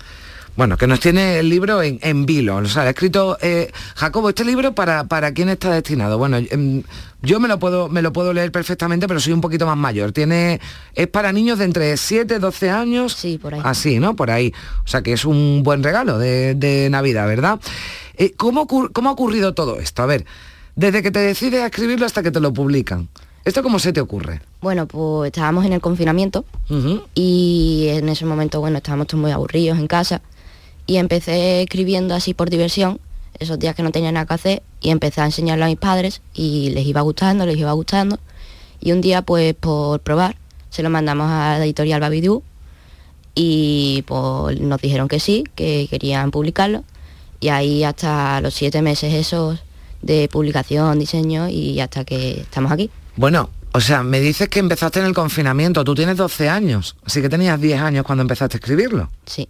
[0.60, 2.56] Bueno, que nos tiene el libro en, en vilo.
[2.56, 6.18] O sea, ha escrito eh, Jacobo, este libro para, para quién está destinado.
[6.18, 6.82] Bueno, em,
[7.22, 10.12] yo me lo puedo, me lo puedo leer perfectamente, pero soy un poquito más mayor.
[10.12, 10.60] Tiene,
[10.94, 13.14] es para niños de entre 7, 12 años.
[13.14, 13.62] Sí, por ahí.
[13.64, 14.14] Así, ¿no?
[14.16, 14.52] Por ahí.
[14.84, 17.58] O sea que es un buen regalo de, de Navidad, ¿verdad?
[18.18, 20.02] Eh, ¿cómo, ¿Cómo ha ocurrido todo esto?
[20.02, 20.26] A ver,
[20.76, 23.08] desde que te decides a escribirlo hasta que te lo publican.
[23.46, 24.42] ¿Esto cómo se te ocurre?
[24.60, 26.44] Bueno, pues estábamos en el confinamiento
[27.14, 30.20] y en ese momento, bueno, estábamos todos muy aburridos en casa
[30.90, 32.98] y empecé escribiendo así por diversión,
[33.38, 36.20] esos días que no tenía nada que hacer y empecé a enseñarlo a mis padres
[36.34, 38.18] y les iba gustando, les iba gustando
[38.80, 40.34] y un día pues por probar
[40.68, 42.42] se lo mandamos a la editorial Babidú
[43.36, 46.82] y pues nos dijeron que sí, que querían publicarlo
[47.38, 49.60] y ahí hasta los siete meses esos
[50.02, 52.90] de publicación, diseño y hasta que estamos aquí.
[53.14, 55.84] Bueno, o sea, me dices que empezaste en el confinamiento.
[55.84, 59.08] Tú tienes 12 años, así que tenías 10 años cuando empezaste a escribirlo.
[59.24, 59.48] Sí.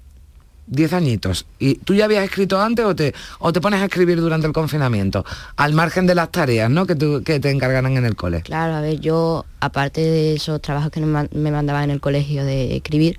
[0.70, 1.44] 10 añitos.
[1.58, 4.52] ¿Y tú ya habías escrito antes o te, o te pones a escribir durante el
[4.52, 5.24] confinamiento?
[5.56, 6.86] Al margen de las tareas, ¿no?
[6.86, 8.42] Que, tú- que te encargaran en el cole.
[8.42, 12.00] Claro, a ver, yo, aparte de esos trabajos que me man- me mandaban en el
[12.00, 13.18] colegio de escribir,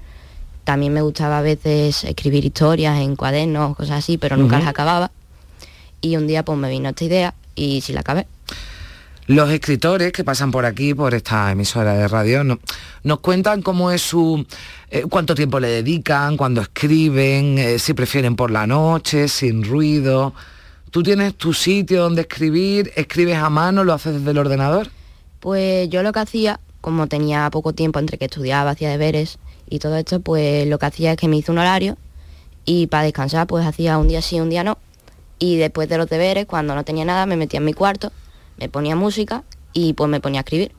[0.63, 5.11] también me gustaba a veces escribir historias en cuadernos, cosas así, pero nunca las acababa.
[6.01, 8.27] Y un día pues me vino esta idea y sí la acabé.
[9.27, 12.59] Los escritores que pasan por aquí, por esta emisora de radio, no-
[13.03, 14.45] nos cuentan cómo es su...
[14.89, 20.33] eh, cuánto tiempo le dedican, cuando escriben, eh, si prefieren por la noche, sin ruido.
[20.89, 22.91] ¿Tú tienes tu sitio donde escribir?
[22.95, 23.83] ¿Escribes a mano?
[23.83, 24.89] ¿Lo haces desde el ordenador?
[25.39, 29.37] Pues yo lo que hacía, como tenía poco tiempo entre que estudiaba, hacía deberes
[29.69, 31.97] y todo esto, pues lo que hacía es que me hice un horario
[32.65, 34.77] y para descansar pues hacía un día sí, un día no.
[35.39, 38.11] Y después de los deberes, cuando no tenía nada, me metía en mi cuarto,
[38.61, 39.43] me ponía música
[39.73, 40.71] y pues me ponía a escribir.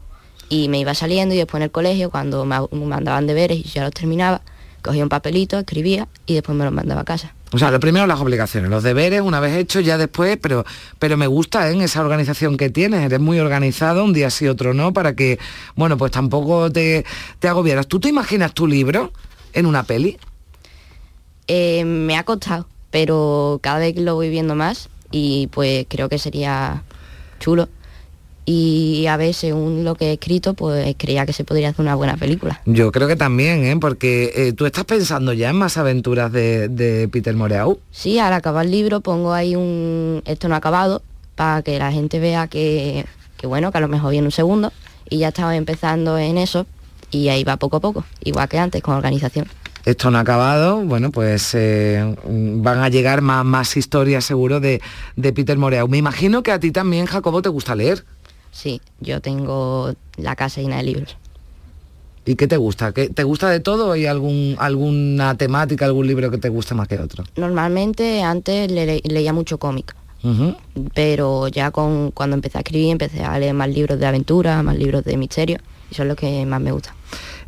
[0.49, 3.83] Y me iba saliendo y después en el colegio, cuando me mandaban deberes y ya
[3.83, 4.43] los terminaba,
[4.83, 7.35] cogía un papelito, escribía y después me los mandaba a casa.
[7.53, 10.65] O sea, lo primero las obligaciones, los deberes una vez hechos ya después, pero,
[10.99, 11.85] pero me gusta ¿eh?
[11.85, 15.39] esa organización que tienes, eres muy organizado, un día sí, otro no, para que,
[15.75, 17.05] bueno, pues tampoco te,
[17.41, 17.87] te agobieras.
[17.89, 19.13] ¿Tú te imaginas tu libro
[19.53, 20.19] en una peli?
[21.47, 26.19] Eh, me ha costado, pero cada vez lo voy viendo más y pues creo que
[26.19, 26.85] sería
[27.43, 27.69] chulo.
[28.45, 31.95] y a ver, según lo que he escrito, pues creía que se podría hacer una
[31.95, 32.61] buena película.
[32.67, 33.77] Yo creo que también, ¿eh?
[33.79, 37.79] porque eh, tú estás pensando ya en más aventuras de, de Peter Moreau.
[37.93, 41.03] Sí, al acabar el libro pongo ahí un esto no acabado
[41.37, 43.05] para que la gente vea que,
[43.37, 44.73] que bueno, que a lo mejor viene un segundo
[45.09, 46.67] y ya estaba empezando en eso
[47.11, 49.47] y ahí va poco a poco, igual que antes con organización.
[49.85, 54.81] Esto no ha acabado, bueno, pues eh, van a llegar más, más historias seguro de,
[55.17, 55.89] de Peter Moreau.
[55.89, 58.05] Me imagino que a ti también, Jacobo, te gusta leer.
[58.53, 61.17] Sí, yo tengo la casa llena de libros.
[62.25, 62.93] ¿Y qué te gusta?
[62.93, 66.75] ¿Qué, ¿Te gusta de todo o hay algún, alguna temática, algún libro que te guste
[66.77, 67.25] más que otro?
[67.35, 69.97] Normalmente antes le- le- leía mucho cómic,
[70.95, 74.77] pero ya con, cuando empecé a escribir empecé a leer más libros de aventura, más
[74.77, 75.59] libros de misterio,
[75.91, 76.95] y son los que más me gustan.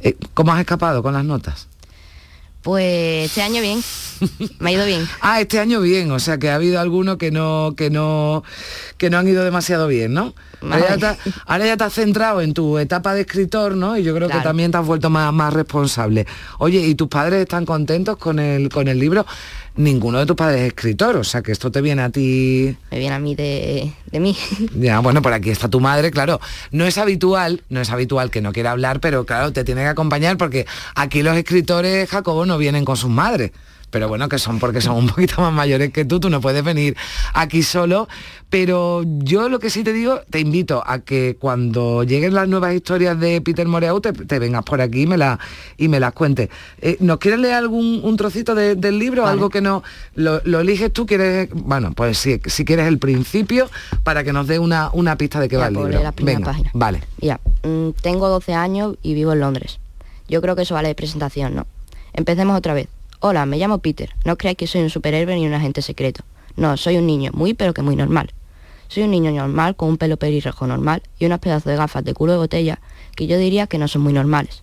[0.00, 1.68] Eh, ¿Cómo has escapado con las notas?
[2.64, 3.82] Pues este año bien,
[4.58, 5.06] me ha ido bien.
[5.20, 8.42] Ah, este año bien, o sea que ha habido algunos que no, que no,
[8.96, 10.32] que no han ido demasiado bien, ¿no?
[10.62, 13.98] Ahora ya, te, ahora ya te has centrado en tu etapa de escritor, ¿no?
[13.98, 16.26] Y yo creo que también te has vuelto más, más responsable.
[16.58, 19.26] Oye, ¿y tus padres están contentos con el, con el libro?
[19.76, 22.76] Ninguno de tus padres es escritor, o sea que esto te viene a ti.
[22.92, 24.36] Me viene a mí de, de mí.
[24.76, 26.40] Ya, bueno, por aquí está tu madre, claro.
[26.70, 29.88] No es habitual, no es habitual que no quiera hablar, pero claro, te tiene que
[29.88, 33.50] acompañar porque aquí los escritores, Jacobo, no vienen con sus madres.
[33.94, 36.64] Pero bueno, que son porque son un poquito más mayores que tú, tú no puedes
[36.64, 36.96] venir
[37.32, 38.08] aquí solo.
[38.50, 42.74] Pero yo lo que sí te digo, te invito a que cuando lleguen las nuevas
[42.74, 45.38] historias de Peter Moreau, te, te vengas por aquí y me, la,
[45.76, 46.48] y me las cuentes.
[46.80, 49.26] Eh, ¿Nos quieres leer algún un trocito de- del libro?
[49.28, 49.84] Algo que no...
[50.16, 51.48] Lo, lo eliges tú, quieres...
[51.52, 53.70] Bueno, pues si, si quieres el principio,
[54.02, 56.02] para que nos dé una, una pista de qué Ya, va el libro.
[56.02, 56.70] la Venga, página.
[56.74, 57.00] vale.
[57.20, 59.78] Mira, mm, tengo 12 años y vivo en Londres.
[60.28, 61.66] Yo creo que eso vale de presentación, ¿no?
[62.12, 62.88] Empecemos otra vez.
[63.26, 64.10] Hola, me llamo Peter.
[64.26, 66.24] No creáis que soy un superhéroe ni un agente secreto.
[66.56, 68.34] No, soy un niño muy pero que muy normal.
[68.88, 72.12] Soy un niño normal con un pelo pelirrojo normal y unos pedazos de gafas de
[72.12, 72.80] culo de botella
[73.16, 74.62] que yo diría que no son muy normales.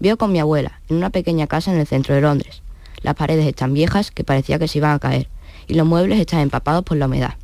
[0.00, 2.62] Vivo con mi abuela en una pequeña casa en el centro de Londres.
[3.02, 5.28] Las paredes están viejas que parecía que se iban a caer
[5.66, 7.34] y los muebles están empapados por la humedad.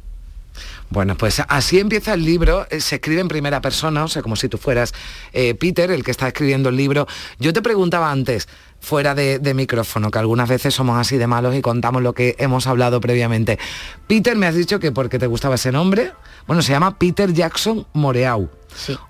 [0.90, 4.36] Bueno, pues así empieza el libro, eh, se escribe en primera persona, o sea, como
[4.36, 4.94] si tú fueras
[5.32, 7.07] eh, Peter, el que está escribiendo el libro.
[7.38, 8.49] Yo te preguntaba antes,
[8.81, 12.37] fuera de, de micrófono, que algunas veces somos así de malos y contamos lo que
[12.39, 13.59] hemos hablado previamente.
[14.07, 16.12] Peter, me has dicho que porque te gustaba ese nombre,
[16.47, 18.49] bueno, se llama Peter Jackson Moreau.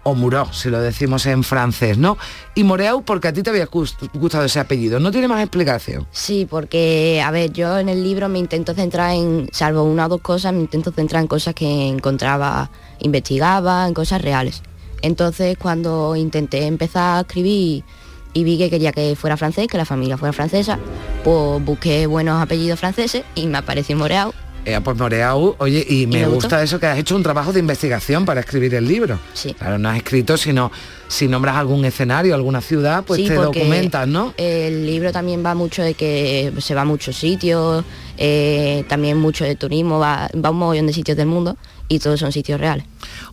[0.04, 2.16] O Moreau, si lo decimos en francés, ¿no?
[2.54, 6.06] Y Moreau porque a ti te había gust- gustado ese apellido, no tiene más explicación.
[6.10, 10.08] Sí, porque, a ver, yo en el libro me intento centrar en, salvo una o
[10.08, 14.62] dos cosas, me intento centrar en cosas que encontraba, investigaba, en cosas reales.
[15.02, 17.84] Entonces, cuando intenté empezar a escribir
[18.38, 20.78] y vi que quería que fuera francés, que la familia fuera francesa,
[21.24, 24.32] pues busqué buenos apellidos franceses y me apareció Moreau.
[24.64, 26.58] Eh, pues Moreau, oye, y me, me gusta gustó?
[26.60, 29.18] eso que has hecho un trabajo de investigación para escribir el libro.
[29.32, 29.54] Sí.
[29.54, 30.70] Claro, no has escrito, sino
[31.08, 34.34] si nombras algún escenario, alguna ciudad, pues Sí, te documentas, ¿no?
[34.36, 37.84] El libro también va mucho de que se va a muchos sitios,
[38.18, 41.56] eh, también mucho de turismo, va, va a un mogollón de sitios del mundo
[41.88, 42.84] y todos son sitios reales.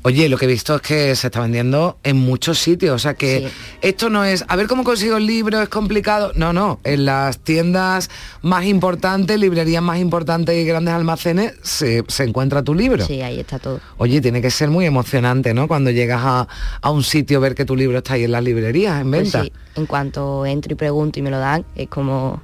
[0.04, 3.14] Oye, lo que he visto es que se está vendiendo en muchos sitios, o sea
[3.16, 3.50] que
[3.82, 6.32] esto no es, a ver cómo consigo el libro, es complicado.
[6.36, 8.10] No, no, en las tiendas
[8.42, 13.06] más importantes, librerías más importantes y grandes almacenes, se, se encuentra tu libro.
[13.06, 13.80] Sí, ahí está todo.
[13.98, 15.68] Oye, tiene que ser muy emocionante, ¿no?
[15.68, 16.48] Cuando llegas a,
[16.82, 19.44] a un sitio, ver que tu libro está ahí en las librerías, en Pues venta.
[19.44, 22.42] sí, en cuanto entro y pregunto y me lo dan, es como,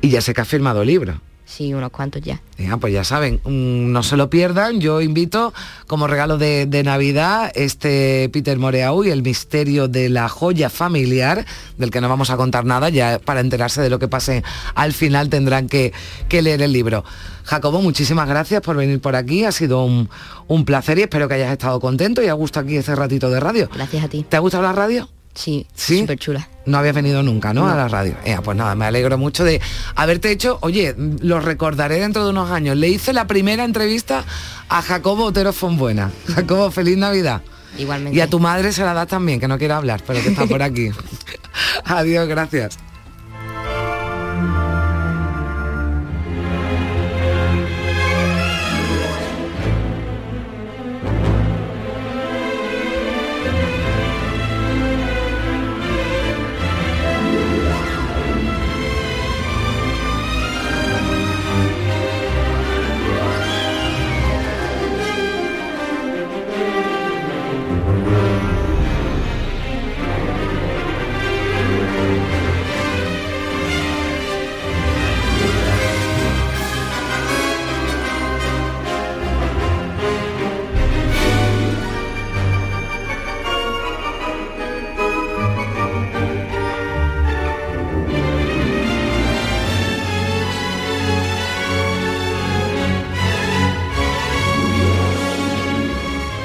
[0.00, 1.20] Y ya sé que has firmado el libro.
[1.54, 2.40] Sí, unos cuantos ya.
[2.58, 4.80] Ya, pues ya saben, mm, no se lo pierdan.
[4.80, 5.52] Yo invito
[5.86, 11.46] como regalo de, de Navidad este Peter Moreau y el misterio de la joya familiar,
[11.78, 14.42] del que no vamos a contar nada, ya para enterarse de lo que pase
[14.74, 15.92] al final tendrán que,
[16.28, 17.04] que leer el libro.
[17.44, 20.08] Jacobo, muchísimas gracias por venir por aquí, ha sido un,
[20.48, 23.40] un placer y espero que hayas estado contento y a gusto aquí este ratito de
[23.40, 23.68] radio.
[23.72, 24.24] Gracias a ti.
[24.28, 25.08] ¿Te ha gustado la radio?
[25.34, 26.00] Sí, ¿Sí?
[26.00, 26.48] súper chula.
[26.66, 27.66] No habías venido nunca, ¿no?
[27.66, 27.72] No.
[27.72, 28.14] A la radio.
[28.42, 29.60] Pues nada, me alegro mucho de
[29.94, 32.76] haberte hecho, oye, lo recordaré dentro de unos años.
[32.76, 34.24] Le hice la primera entrevista
[34.68, 36.10] a Jacobo Otero Fonbuena.
[36.34, 37.42] Jacobo, feliz Navidad.
[37.76, 38.16] Igualmente.
[38.16, 40.46] Y a tu madre se la das también, que no quiere hablar, pero que está
[40.46, 40.90] por aquí.
[41.84, 42.78] Adiós, gracias.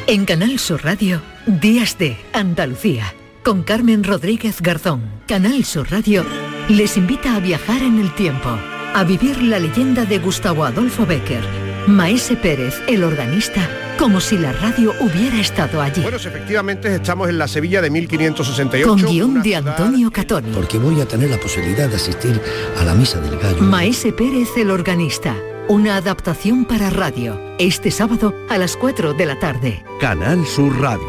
[0.10, 5.04] En Canal Sur Radio, Días de Andalucía, con Carmen Rodríguez Garzón.
[5.28, 6.26] Canal Sur Radio
[6.68, 8.50] les invita a viajar en el tiempo,
[8.96, 11.44] a vivir la leyenda de Gustavo Adolfo Becker,
[11.86, 16.02] Maese Pérez, el organista, como si la radio hubiera estado allí.
[16.02, 18.90] Bueno, efectivamente estamos en la Sevilla de 1568.
[18.90, 20.50] Con guion de Antonio Catoni.
[20.56, 22.42] Porque voy a tener la posibilidad de asistir
[22.80, 23.62] a la misa del gallo.
[23.62, 25.36] Maese Pérez, el organista.
[25.70, 27.40] Una adaptación para radio.
[27.60, 29.84] Este sábado a las 4 de la tarde.
[30.02, 31.06] Canal Sur Radio.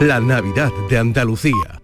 [0.00, 1.75] La Navidad de Andalucía.